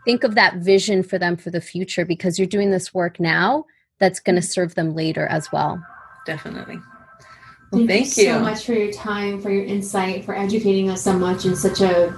[0.05, 3.65] think of that vision for them for the future because you're doing this work now
[4.01, 4.49] that's going to mm-hmm.
[4.49, 5.81] serve them later as well.
[6.27, 6.81] Definitely.
[7.71, 8.33] Thank, thank you, you.
[8.33, 11.81] so much for your time, for your insight, for educating us so much in such
[11.81, 12.17] a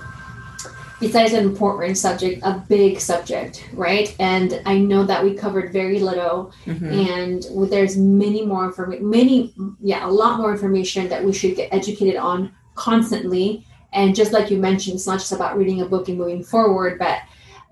[0.99, 4.15] besides an important subject, a big subject, right?
[4.21, 7.11] And I know that we covered very little, Mhm.
[7.53, 11.75] and there's many more information, many, yeah, a lot more information that we should get
[11.75, 13.67] educated on constantly.
[13.93, 17.01] And just like you mentioned, it's not just about reading a book and moving forward,
[17.01, 17.19] but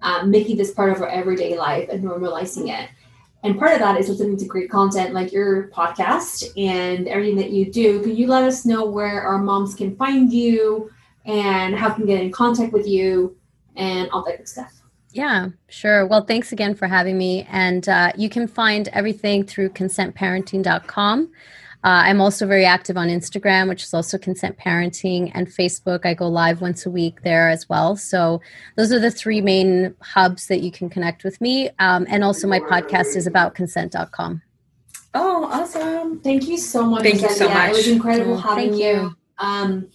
[0.03, 2.89] um, making this part of our everyday life and normalizing it.
[3.43, 7.51] And part of that is listening to great content like your podcast and everything that
[7.51, 8.03] you do.
[8.03, 10.91] Can you let us know where our moms can find you
[11.25, 13.37] and how can get in contact with you
[13.77, 14.73] and all that good stuff?
[15.13, 16.07] Yeah, sure.
[16.07, 17.47] Well, thanks again for having me.
[17.51, 21.33] And uh, you can find everything through consentparenting.com.
[21.83, 26.05] Uh, I'm also very active on Instagram, which is also consent parenting, and Facebook.
[26.05, 27.97] I go live once a week there as well.
[27.97, 28.43] So
[28.77, 31.71] those are the three main hubs that you can connect with me.
[31.79, 34.43] Um, and also, my podcast is about consent.com.
[35.15, 36.21] Oh, awesome.
[36.21, 37.03] Thank you so much.
[37.03, 37.71] Thank you so much.
[37.71, 38.87] It was incredible Oh, having thank you.
[38.89, 39.17] you.
[39.39, 39.89] Um,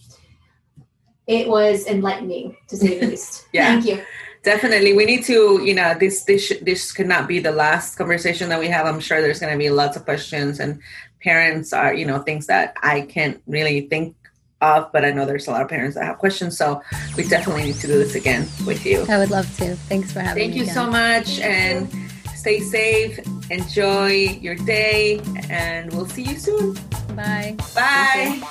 [1.27, 3.47] it was enlightening to say the least.
[3.53, 3.67] Yeah.
[3.67, 4.03] Thank you.
[4.43, 5.59] Definitely, we need to.
[5.63, 8.85] You know, this this sh- this cannot be the last conversation that we have.
[8.85, 10.79] I'm sure there's going to be lots of questions, and
[11.25, 14.15] parents are, you know, things that I can't really think
[14.61, 16.55] of, but I know there's a lot of parents that have questions.
[16.57, 16.81] So
[17.17, 19.05] we definitely need to do this again with you.
[19.09, 19.75] I would love to.
[19.89, 20.65] Thanks for having Thank me.
[20.65, 20.75] Thank you again.
[20.75, 21.89] so much, and
[22.35, 23.19] stay safe.
[23.49, 25.19] Enjoy your day,
[25.49, 26.77] and we'll see you soon.
[27.17, 27.57] Bye.
[27.73, 28.41] Bye.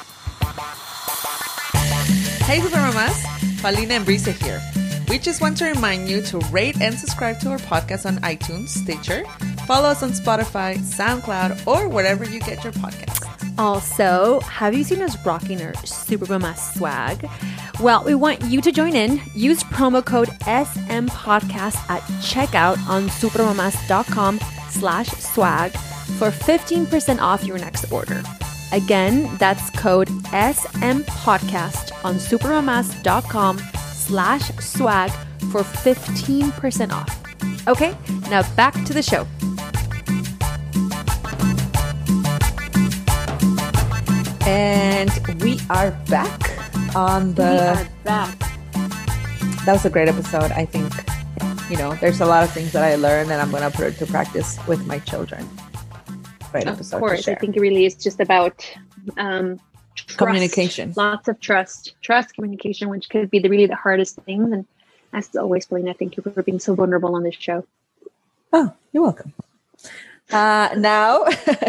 [2.44, 3.24] Hey Super Mamas,
[3.62, 4.60] Paulina and Brisa here.
[5.08, 8.68] We just want to remind you to rate and subscribe to our podcast on iTunes,
[8.68, 9.24] Stitcher,
[9.66, 13.24] follow us on Spotify, SoundCloud, or wherever you get your podcasts.
[13.58, 17.28] Also, have you seen us rocking our Supermama swag?
[17.80, 19.20] Well, we want you to join in.
[19.34, 24.40] Use promo code SM Podcast at checkout on supermamas.com
[24.70, 25.72] slash swag
[26.18, 28.22] for 15% off your next order.
[28.72, 35.10] Again, that's code SM Podcast on supermamas.com slash swag
[35.52, 37.68] for 15% off.
[37.68, 37.96] Okay,
[38.28, 39.26] now back to the show.
[44.46, 45.10] And
[45.42, 46.50] we are back
[46.94, 47.88] on the.
[48.04, 48.38] back.
[49.64, 50.52] That was a great episode.
[50.52, 50.92] I think,
[51.70, 53.86] you know, there's a lot of things that I learned, and I'm going to put
[53.86, 55.48] it to practice with my children.
[56.52, 56.96] Great Of episode.
[56.96, 58.70] to course, I think it really is just about
[59.16, 59.58] um,
[59.94, 60.18] trust.
[60.18, 60.92] Communication.
[60.94, 64.52] Lots of trust, trust, communication, which could be the really the hardest things.
[64.52, 64.66] And
[65.14, 67.66] as always, Paulina, thank you for being so vulnerable on this show.
[68.52, 69.32] Oh, you're welcome.
[70.30, 71.24] Uh, now,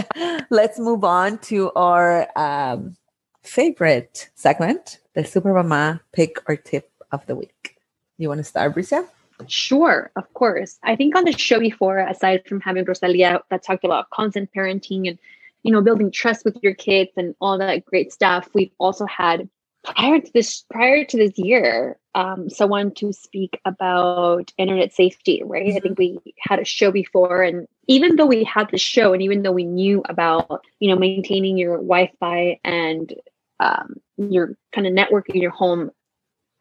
[0.50, 2.96] let's move on to our um,
[3.44, 7.78] favorite segment, the Super Mama pick or tip of the week.
[8.18, 9.08] You want to start, Brisa?
[9.48, 10.80] Sure, of course.
[10.84, 15.10] I think on the show before, aside from having Rosalia that talked about consent parenting
[15.10, 15.20] and
[15.64, 19.50] you know building trust with your kids and all that great stuff, we've also had
[19.86, 25.42] prior to this prior to this year um, someone to speak about internet safety.
[25.46, 25.76] Right?
[25.76, 29.22] I think we had a show before, and even though we had the show, and
[29.22, 33.14] even though we knew about you know maintaining your Wi-Fi and
[33.60, 35.92] um, your kind of network in your home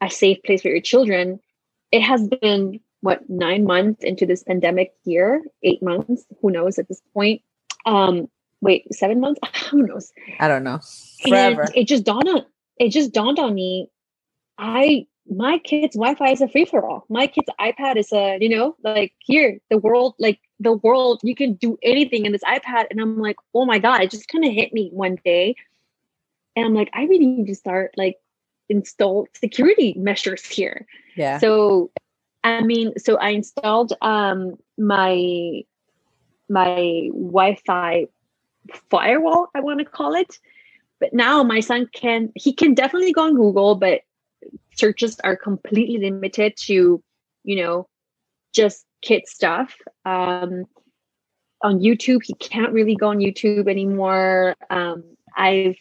[0.00, 1.40] a safe place for your children
[1.92, 6.88] it has been what nine months into this pandemic year eight months who knows at
[6.88, 7.40] this point
[7.86, 8.28] Um,
[8.60, 9.40] wait, seven months?
[9.70, 10.12] Who knows?
[10.40, 10.80] I don't know.
[11.24, 11.68] And Forever.
[11.74, 12.44] it just dawned on
[12.78, 13.90] it just dawned on me.
[14.58, 17.06] I my kid's Wi-Fi is a free for all.
[17.08, 21.34] My kid's iPad is a, you know, like here, the world, like the world, you
[21.34, 22.86] can do anything in this iPad.
[22.90, 25.56] And I'm like, oh my God, it just kind of hit me one day.
[26.56, 28.16] And I'm like, I really need to start like
[28.68, 30.86] install security measures here.
[31.16, 31.38] Yeah.
[31.38, 31.90] So
[32.42, 35.64] I mean, so I installed um my
[36.48, 38.06] my Wi-Fi
[38.90, 40.38] firewall, I want to call it.
[41.04, 44.00] But now my son can he can definitely go on Google, but
[44.74, 47.02] searches are completely limited to,
[47.42, 47.86] you know,
[48.54, 49.74] just kid stuff.
[50.06, 50.64] Um
[51.60, 54.56] on YouTube, he can't really go on YouTube anymore.
[54.70, 55.04] Um,
[55.36, 55.76] I've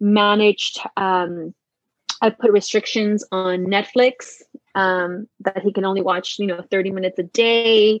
[0.00, 1.54] managed um,
[2.22, 4.40] I put restrictions on Netflix
[4.74, 8.00] um, that he can only watch, you know, 30 minutes a day.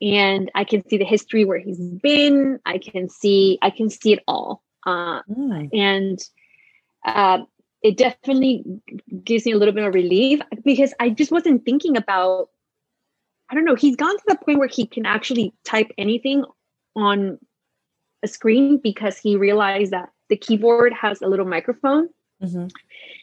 [0.00, 2.60] And I can see the history where he's been.
[2.64, 4.62] I can see, I can see it all.
[4.86, 5.20] Uh,
[5.72, 6.18] and
[7.04, 7.40] uh,
[7.82, 8.64] it definitely
[9.24, 12.48] gives me a little bit of relief because I just wasn't thinking about.
[13.50, 13.74] I don't know.
[13.76, 16.44] He's gone to the point where he can actually type anything
[16.96, 17.38] on
[18.24, 22.08] a screen because he realized that the keyboard has a little microphone,
[22.42, 22.70] Mhm.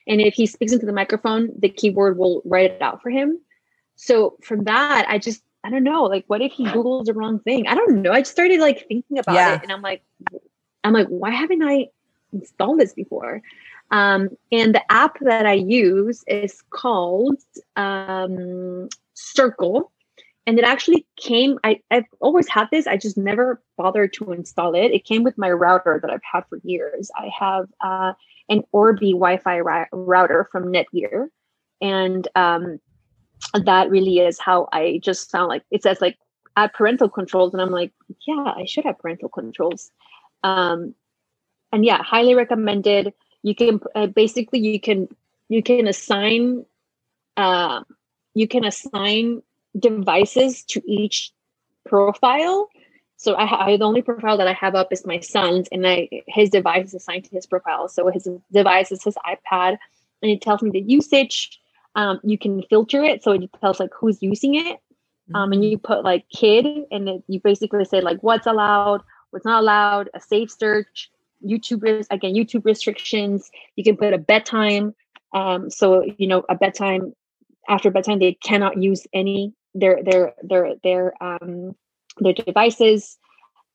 [0.07, 3.39] and if he speaks into the microphone, the keyboard will write it out for him.
[3.95, 6.03] So from that, I just I don't know.
[6.03, 7.67] Like, what if he googles the wrong thing?
[7.67, 8.11] I don't know.
[8.11, 9.55] I just started like thinking about Yeah.
[9.55, 10.03] it, and I'm like,
[10.83, 11.87] I'm like, why haven't I
[12.31, 13.41] installed this before?
[13.91, 17.37] Um, and the app that I use is called
[17.75, 19.91] um, Circle.
[20.45, 22.85] And it actually came, I, I've always had this.
[22.85, 24.91] I just never bothered to install it.
[24.91, 27.09] It came with my router that I've had for years.
[27.15, 28.13] I have uh,
[28.49, 31.27] an Orbi Wi Fi ra- router from Netgear.
[31.81, 32.79] And um,
[33.53, 36.17] that really is how I just found like it says like
[36.57, 37.53] add parental controls.
[37.53, 37.93] And I'm like,
[38.27, 39.91] yeah, I should have parental controls.
[40.43, 40.95] Um,
[41.71, 43.13] and yeah, highly recommended.
[43.41, 45.07] You can uh, basically you can
[45.49, 46.65] you can assign
[47.37, 47.83] uh,
[48.33, 49.41] you can assign
[49.77, 51.31] devices to each
[51.85, 52.69] profile.
[53.17, 56.09] So I, I the only profile that I have up is my son's, and I
[56.27, 57.87] his device is assigned to his profile.
[57.87, 59.77] So his device is his iPad,
[60.21, 61.59] and it tells me the usage.
[61.95, 64.79] Um, you can filter it, so it tells like who's using it.
[65.35, 69.03] Um, and you put like kid, and it, you basically say like what's allowed,
[69.33, 71.09] what's not allowed, a safe search,
[71.43, 73.49] YouTube again YouTube restrictions.
[73.75, 74.95] You can put a bedtime.
[75.33, 77.13] Um, so you know a bedtime
[77.67, 81.75] after bedtime they cannot use any their their their their um
[82.19, 83.17] their devices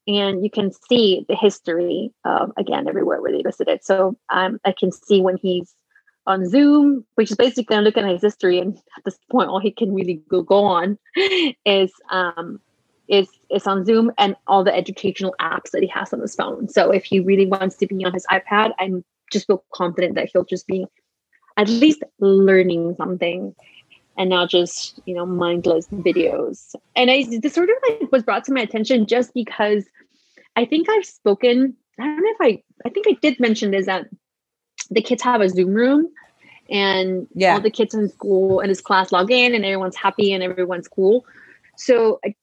[0.07, 4.73] and you can see the history of again everywhere where they visited so um i
[4.73, 5.75] can see when he's
[6.27, 9.59] on zoom which is basically i'm looking at his history and at this point all
[9.59, 10.99] he can really go, go on
[11.67, 12.61] is um
[13.09, 16.69] is is on zoom and all the educational apps that he has on his phone.
[16.69, 20.29] So if he really wants to be on his ipad i'm just feel confident that
[20.33, 20.87] he'll just be
[21.57, 23.55] at least learning something
[24.17, 26.75] and not just you know mindless videos.
[26.97, 29.85] And i this sort of like was brought to my attention just because
[30.57, 33.87] i think i've spoken i don't know if i i think i did mention this
[33.87, 34.07] that
[34.91, 36.09] the kids have a zoom room
[36.71, 37.55] and Yeah.
[37.55, 40.89] all the kids in school and his class log in and everyone's happy and everyone's
[40.89, 41.25] cool.
[41.77, 42.35] So I-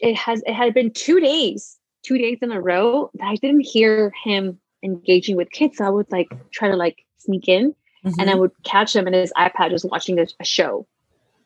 [0.00, 3.60] it has it had been two days two days in a row that i didn't
[3.66, 7.74] hear him engaging with kids so i would like try to like sneak in
[8.04, 8.14] Mhm.
[8.18, 10.86] and I would catch him in his iPad just watching a, a show.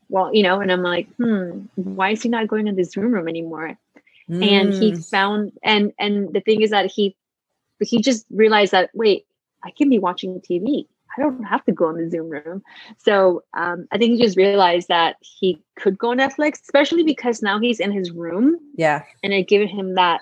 [0.08, 3.12] Well, you know, and I'm like, hmm, why is he not going to this Zoom
[3.12, 3.76] room anymore?
[4.40, 5.10] And he Mm.
[5.10, 7.16] found and and the thing is that he
[7.80, 9.26] he just realized that wait,
[9.64, 10.86] I can be watching TV.
[11.16, 12.62] I don't have to go in the Zoom room.
[12.98, 17.42] So um, I think he just realized that he could go on Netflix, especially because
[17.42, 19.04] now he's in his room yeah.
[19.22, 20.20] and it given him that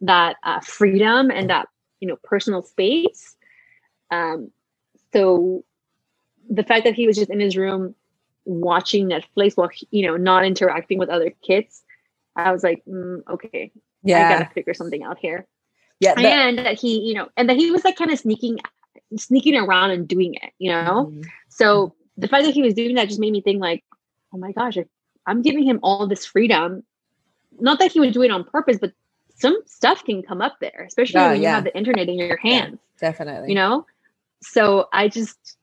[0.00, 1.68] that uh, freedom and that
[2.00, 3.34] you know personal space
[4.12, 4.50] um
[5.12, 5.64] so
[6.48, 7.94] the fact that he was just in his room
[8.44, 11.82] watching netflix while he- you know not interacting with other kids
[12.36, 14.38] i was like mm, okay i Yeah.
[14.38, 15.46] gotta figure something out here
[15.98, 16.14] Yeah.
[16.14, 18.60] that- and that he you know and that he was like kind of sneaking
[19.16, 21.24] sneaking around and doing it you know Mhm.
[21.48, 23.84] so the fact that he was doing that just made me think like,
[24.34, 24.76] oh my gosh,
[25.26, 26.82] I'm giving him all this freedom.
[27.60, 28.92] Not that he would do it on purpose, but
[29.36, 32.36] some stuff can come up there, especially Oh, when you have the internet in your
[32.36, 33.50] hands, Definitely.
[33.50, 33.86] you know?
[34.42, 35.56] So I just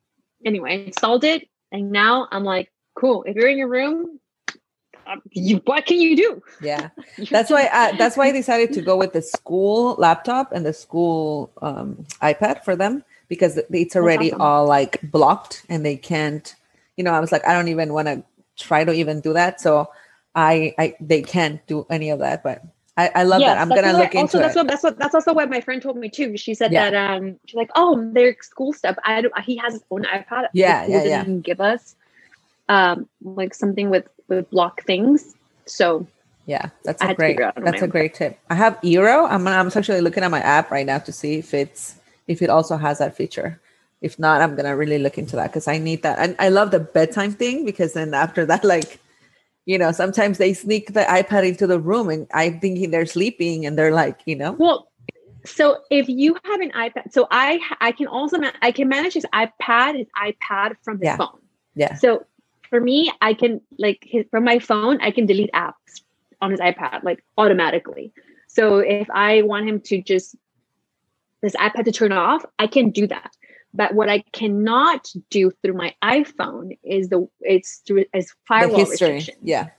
[0.46, 3.24] anyway, installed it and now I'm like, cool.
[3.24, 4.20] If you're in your room,
[5.08, 6.42] um, you, what can you do?
[6.62, 6.90] Yeah.
[7.30, 10.74] That's why I, that's why I decided to go with the school laptop and the
[10.74, 14.42] school um, iPad for them because it's already awesome.
[14.42, 16.56] all like blocked and they can't.
[16.98, 18.24] You know, I was like, I don't even want to
[18.58, 19.60] try to even do that.
[19.62, 19.90] So
[20.36, 22.44] I, I they can't do any of that.
[22.44, 22.64] But
[22.98, 23.58] I, I love that.
[23.58, 24.60] I'm gonna what- look also, into that's it.
[24.60, 26.38] What, that's what that's also what my friend told me too.
[26.38, 26.90] She said Yeah.
[26.90, 28.96] that um she's like, oh, their school stuff.
[29.04, 30.48] I don't, he has his own iPad.
[30.54, 31.24] Yeah, yeah, yeah.
[31.24, 31.96] didn't Give us
[32.70, 35.36] um like something with with block things.
[35.66, 36.08] So
[36.46, 38.40] Yeah, that's a great figure out on that's a great tip.
[38.50, 39.30] I have Eero.
[39.30, 41.96] I'm I'm actually looking at my app right now to see if it's
[42.28, 43.60] if it also has that feature.
[44.02, 46.20] If not, I'm gonna really look into that because I need that.
[46.20, 49.00] And I love the bedtime thing because then after that, like,
[49.66, 53.66] you know, sometimes they sneak the iPad into the room and I'm thinking they're sleeping
[53.66, 54.92] and they're like, you know, well,
[55.46, 59.14] so if you have an iPad, so I I can also ma- I can manage
[59.14, 61.18] his iPad his iPad from his Yeah.
[61.18, 61.40] phone.
[61.76, 62.26] yeah, So
[62.70, 66.02] for me, I can like his, from my phone, I can delete apps
[66.42, 68.12] on his iPad like automatically.
[68.48, 70.36] So if I want him to just
[71.46, 73.32] this iPad to turn off, I can do that.
[73.74, 78.80] But what I cannot do through my iPhone is the it's through as the firewall
[78.80, 79.16] history.
[79.16, 79.70] restriction Yeah,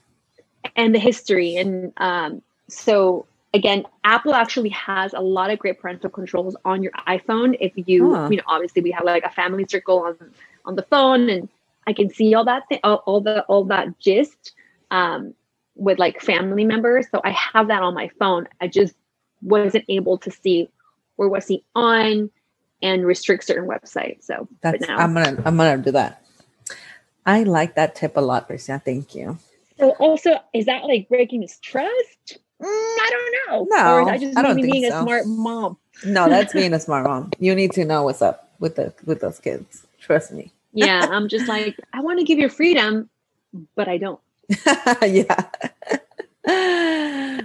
[0.75, 6.09] and the history and um, so again apple actually has a lot of great parental
[6.09, 8.27] controls on your iphone if you Huh.
[8.29, 10.17] you know obviously we have like a family circle on
[10.65, 11.49] on the phone and
[11.87, 14.53] i can see all that thing all, all the all that gist
[14.91, 15.33] um,
[15.75, 18.95] with like family members so i have that on my phone i just
[19.41, 20.69] wasn't able to see
[21.17, 22.29] where was he on
[22.81, 26.23] and restrict certain websites so but that's now I'm gonna I'm gonna do that.
[27.25, 28.81] I like that tip a lot, Priscilla.
[28.83, 29.37] Thank you.
[29.77, 33.67] so also is that like breaking his trust Mm, I don't know.
[33.69, 34.99] No, or is that just I don't me think being so.
[34.99, 35.77] a smart mom?
[36.03, 37.31] No, that's being a smart mom.
[37.39, 39.85] You need to know what's up with the with those kids.
[39.99, 40.51] Trust me.
[40.73, 43.09] Yeah, I'm just like, I want to give you freedom,
[43.75, 44.19] but I don't.
[45.03, 45.49] yeah.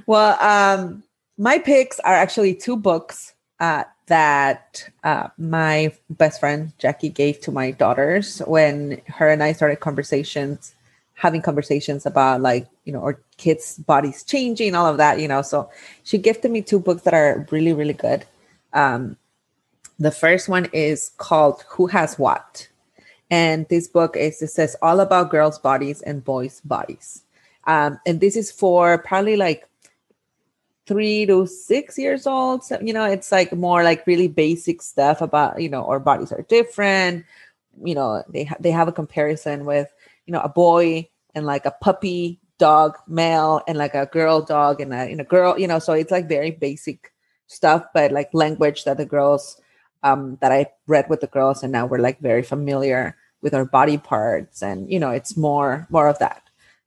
[0.07, 1.03] well, um,
[1.37, 7.53] my picks are actually two books uh, that uh, my best friend Jackie gave to
[7.53, 10.75] my daughters when her and I started conversations,
[11.15, 15.21] having conversations about like you know our kids' bodies changing, all of that.
[15.21, 15.71] You know, so
[16.03, 18.27] she gifted me two books that are really really good.
[18.73, 19.17] Um,
[20.01, 22.69] the first one is called "Who Has What."
[23.31, 27.23] And this book is it says all about girls' bodies and boys' bodies.
[27.69, 29.69] Um, and this is for probably like
[30.87, 32.65] three to six years old.
[32.65, 36.33] So, you know, it's like more like really basic stuff about, you know, our bodies
[36.33, 37.25] are different.
[37.85, 39.93] You know, they ha- they have a comparison with,
[40.27, 44.81] you know, a boy and like a puppy dog male and like a girl dog
[44.81, 47.13] and a, and a girl, you know, so it's like very basic
[47.47, 49.61] stuff, but like language that the girls
[50.03, 53.65] um, that I read with the girls, and now we're like very familiar with our
[53.65, 56.43] body parts, and you know, it's more more of that.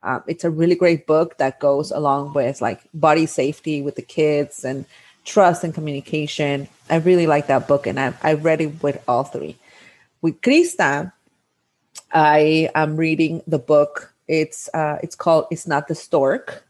[0.06, 4.02] Um, it's a really great book that goes along with like body safety with the
[4.02, 4.86] kids and
[5.24, 6.68] trust and communication.
[6.88, 9.56] I really like that book, and I I read it with all three.
[10.22, 11.12] With Krista,
[12.12, 14.14] I am reading the book.
[14.28, 16.64] It's uh, it's called "It's Not the Stork,"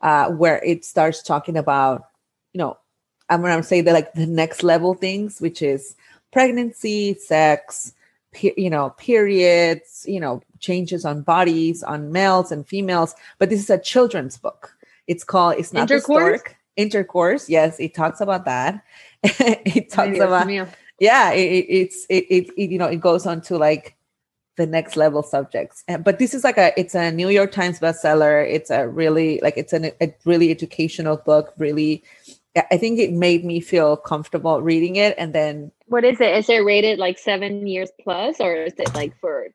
[0.00, 2.08] uh, where it starts talking about
[2.54, 2.78] you know
[3.28, 5.94] I'm gonna say the like the next level things, which is
[6.32, 7.92] pregnancy, sex,
[8.32, 13.14] pe- you know, periods, you know, changes on bodies, on males and females.
[13.38, 14.76] But this is a children's book.
[15.06, 16.40] It's called "It's Not Intercourse?
[16.40, 18.84] Stork." Intercourse, yes, it talks about that.
[19.22, 20.46] it talks Maybe about
[20.98, 23.96] yeah it, it, it's it, it, it you know it goes on to like
[24.56, 28.44] the next level subjects but this is like a it's a new york times bestseller
[28.48, 32.02] it's a really like it's an, a really educational book really
[32.70, 36.36] I- think it made me feel comfortable reading it and then What is it?
[36.36, 39.48] Is it rated like seven years plus, or is it like for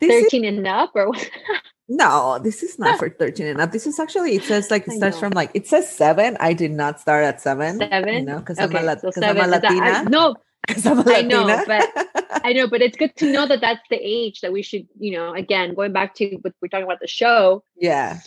[0.00, 0.92] this is, 13 and up?
[0.94, 1.30] Or what?
[1.92, 4.92] no this is not for 13 and up this is actually it says like it
[4.92, 8.24] starts from like it says seven i did not start at seven you Seven?
[8.24, 10.36] know because i'm a, Okay, so I'm a that- I- latina no,
[10.68, 11.88] 'Cause I'm a I know, but
[12.44, 15.12] I know, but it's good to know that that's the age that we should, you
[15.18, 17.64] know, again, going back to what we're talking about the show.
[17.76, 18.20] yeah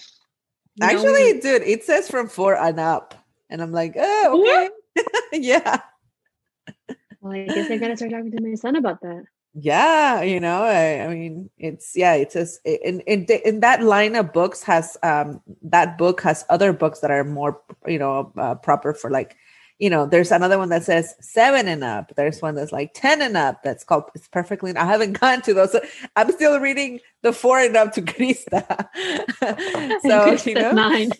[0.75, 3.13] you Actually, dude, it says from four and up.
[3.53, 5.05] And I'm like, oh, okay.
[5.33, 5.81] yeah.
[7.21, 9.25] well, I guess I gotta start talking to my son about that.
[9.53, 10.23] Yeah.
[10.23, 14.33] You know, I, I mean, it's, yeah, it says in, in, in that line of
[14.33, 18.95] books has, um, that book has other books that are more, you know, uh, proper
[18.95, 19.37] for like,
[19.77, 22.13] you know, there's another one that says seven and up.
[22.15, 23.61] There's one that's like 10 and up.
[23.61, 25.75] That's called, it's perfectly, I haven't gone to those.
[26.15, 28.87] I'm still reading the four and up to Krista.
[30.01, 31.11] so, you know, nine.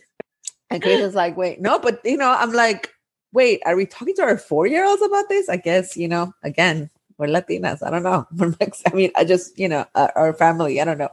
[0.69, 2.93] And Chris is like, wait, no, but you know, I'm like,
[3.31, 5.49] wait, are we talking to our four year olds about this?
[5.49, 7.85] I guess, you know, again, we're Latinas.
[7.85, 8.27] I don't know.
[8.35, 11.11] We're Mex- I mean, I just, you know, uh, our family, I don't know.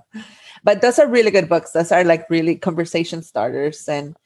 [0.65, 1.73] But those are really good books.
[1.73, 3.89] Those are like really conversation starters.
[3.89, 4.17] And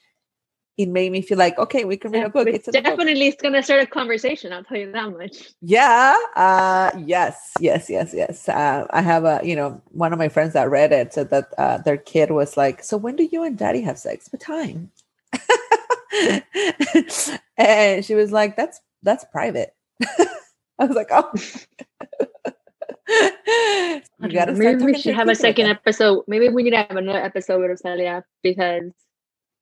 [0.76, 2.48] it made me feel like, okay, we can read a book.
[2.48, 2.98] It's in a book.
[2.98, 4.52] definitely it's gonna start a conversation.
[4.52, 5.50] I'll tell you that much.
[5.62, 6.16] Yeah.
[6.34, 8.48] Uh, yes, yes, yes, yes.
[8.48, 11.52] Uh, I have a, you know, one of my friends that read it said that
[11.58, 14.28] uh, their kid was like, so when do you and daddy have sex?
[14.32, 14.90] What time?
[17.56, 19.74] and she was like, "That's that's private."
[20.78, 21.30] I was like, "Oh."
[23.08, 26.24] you gotta start Maybe we should have a second episode.
[26.26, 28.90] Maybe we need to have another episode with Rosalia because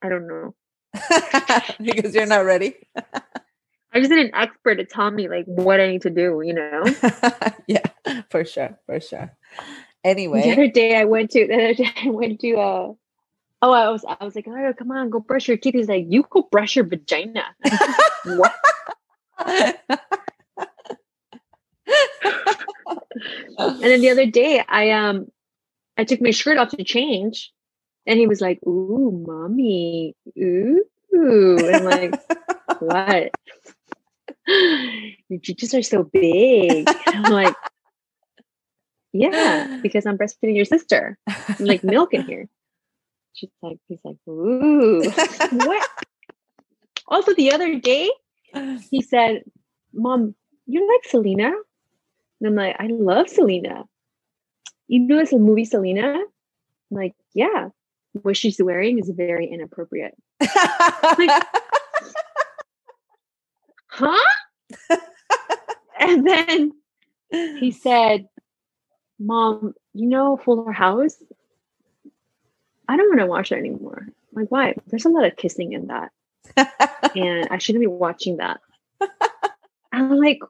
[0.03, 0.55] I don't know.
[1.81, 2.75] because you're not ready.
[3.93, 6.55] I just need an expert to tell me like what I need to do, you
[6.55, 6.85] know?
[7.67, 7.85] yeah,
[8.31, 9.33] for sure, for sure.
[10.05, 10.43] Anyway.
[10.43, 12.93] The other day I went to the other day I went to uh
[13.63, 15.75] oh I was I was like, oh come on, go brush your teeth.
[15.75, 17.45] He's like, you go brush your vagina.
[18.25, 18.55] what?
[23.55, 25.31] And then the other day I um
[25.97, 27.53] I took my shirt off to change
[28.07, 30.85] and he was like, Ooh, mommy, ooh.
[31.13, 32.21] And I'm like,
[32.81, 33.31] what?
[35.29, 36.89] Your juices are so big.
[36.89, 37.55] And I'm like,
[39.13, 41.19] yeah, because I'm breastfeeding your sister.
[41.29, 42.49] I'm like milk in here.
[43.35, 45.03] She's like, he's like, ooh.
[45.67, 45.89] what?
[47.09, 48.11] Also, the other day,
[48.91, 49.43] he said,
[49.93, 50.35] Mom,
[50.67, 51.53] you like Selena?
[52.41, 53.85] And I'm like, I love Selena.
[54.87, 56.15] You know this movie Selena?
[56.15, 56.25] I'm
[56.91, 57.69] like, yeah.
[58.13, 60.15] What she's wearing is very inappropriate.
[63.93, 64.17] Huh?
[66.01, 66.73] and then
[67.31, 68.27] he said,
[69.19, 71.23] Mom, you know Fuller House?
[72.93, 74.07] I don't want to watch it anymore.
[74.33, 74.75] Like, why?
[74.89, 76.11] There's a lot of kissing in that.
[77.17, 78.61] And I shouldn't be watching that.
[79.93, 80.41] I'm like,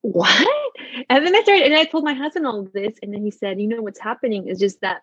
[0.00, 0.48] what?
[1.10, 3.60] And then I started, and I told my husband all this, and then he said,
[3.60, 5.02] you know what's happening is just that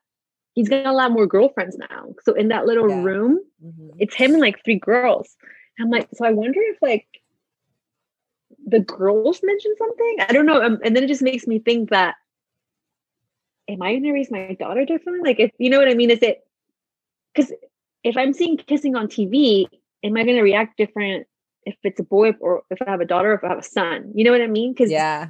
[0.53, 2.13] he's got a lot more girlfriends now.
[2.23, 3.03] So in that little Yeah.
[3.03, 3.91] room, Mhm.
[3.99, 5.35] it's him and like three girls.
[5.79, 7.07] I'm like, so I wonder if like
[8.65, 10.17] the girls mentioned something.
[10.27, 10.61] I don't know.
[10.63, 12.15] Um, and then it just makes me think that
[13.69, 15.27] am I going to raise my daughter differently?
[15.29, 16.41] Like, if you know what I mean, is it
[17.33, 17.51] because
[18.03, 19.65] if I'm seeing kissing on TV,
[20.03, 21.27] am I going to react different
[21.65, 23.63] if it's a boy or if I have a daughter, or if I have a
[23.63, 24.11] son?
[24.15, 24.73] You know what I mean?
[24.73, 25.29] Because yeah,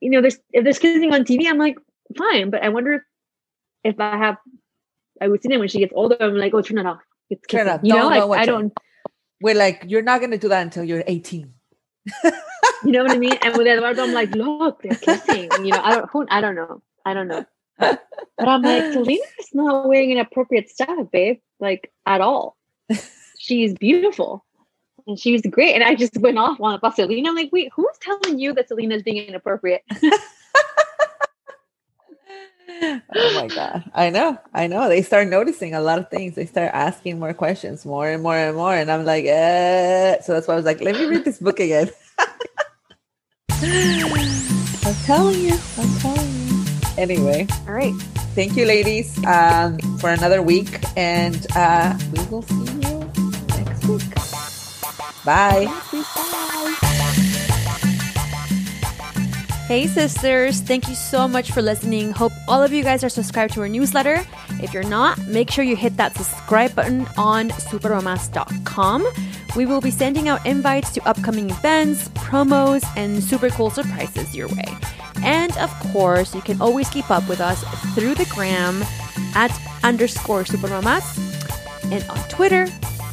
[0.00, 1.76] you know, there's if there's kissing on TV, I'm like,
[2.16, 3.02] fine, but I wonder if
[3.84, 4.36] if I have,
[5.20, 6.16] I would see it when she gets older.
[6.20, 7.00] I'm like, oh, turn it off.
[7.30, 7.80] It's Turn it off.
[7.82, 8.46] You know, Don't- like don't I it.
[8.46, 8.72] don't.
[9.40, 11.52] we're like, you're not gonna do that until you're 18.
[12.84, 13.36] You know what I mean?
[13.42, 15.50] And with Eduardo, I'm like, look, they're kissing.
[15.64, 17.44] You know, I don't, who, I don't know, I don't know.
[17.78, 22.56] But I'm like, Selena's not wearing inappropriate stuff, babe, like at all.
[23.38, 24.44] She's beautiful,
[25.06, 25.74] and she's great.
[25.74, 27.30] And I just went off on about Selena.
[27.30, 29.82] I'm like, wait, who's telling you that Selena's being inappropriate?
[32.68, 33.00] oh
[33.34, 33.90] my god.
[33.94, 34.88] I know i know.
[34.88, 36.34] They start noticing a lot of things.
[36.34, 38.74] They start asking more questions more and more and more.
[38.74, 40.20] And i'm like eh.
[40.20, 41.90] so that's why i was like let me read this book again.
[43.50, 46.64] I'm telling you i'm telling you.
[46.96, 47.94] Anyway All right,
[48.34, 50.80] thank you ladies um, for another week.
[50.96, 53.10] And uh, we will see you
[53.56, 54.14] next week.
[55.24, 56.78] Bye
[59.68, 60.62] Hey, sisters.
[60.62, 62.12] Thank you so much for listening.
[62.12, 64.24] Hope all of you guys are subscribed to our newsletter.
[64.62, 69.06] If you're not, make sure you hit that subscribe button on supermamas.com.
[69.56, 74.48] We will be sending out invites to upcoming events, promos, and super cool surprises your
[74.48, 74.74] way.
[75.22, 77.62] And of course, you can always keep up with us
[77.94, 78.82] through the gram
[79.34, 79.52] at
[79.84, 81.04] underscore supermamas
[81.92, 82.68] and on Twitter,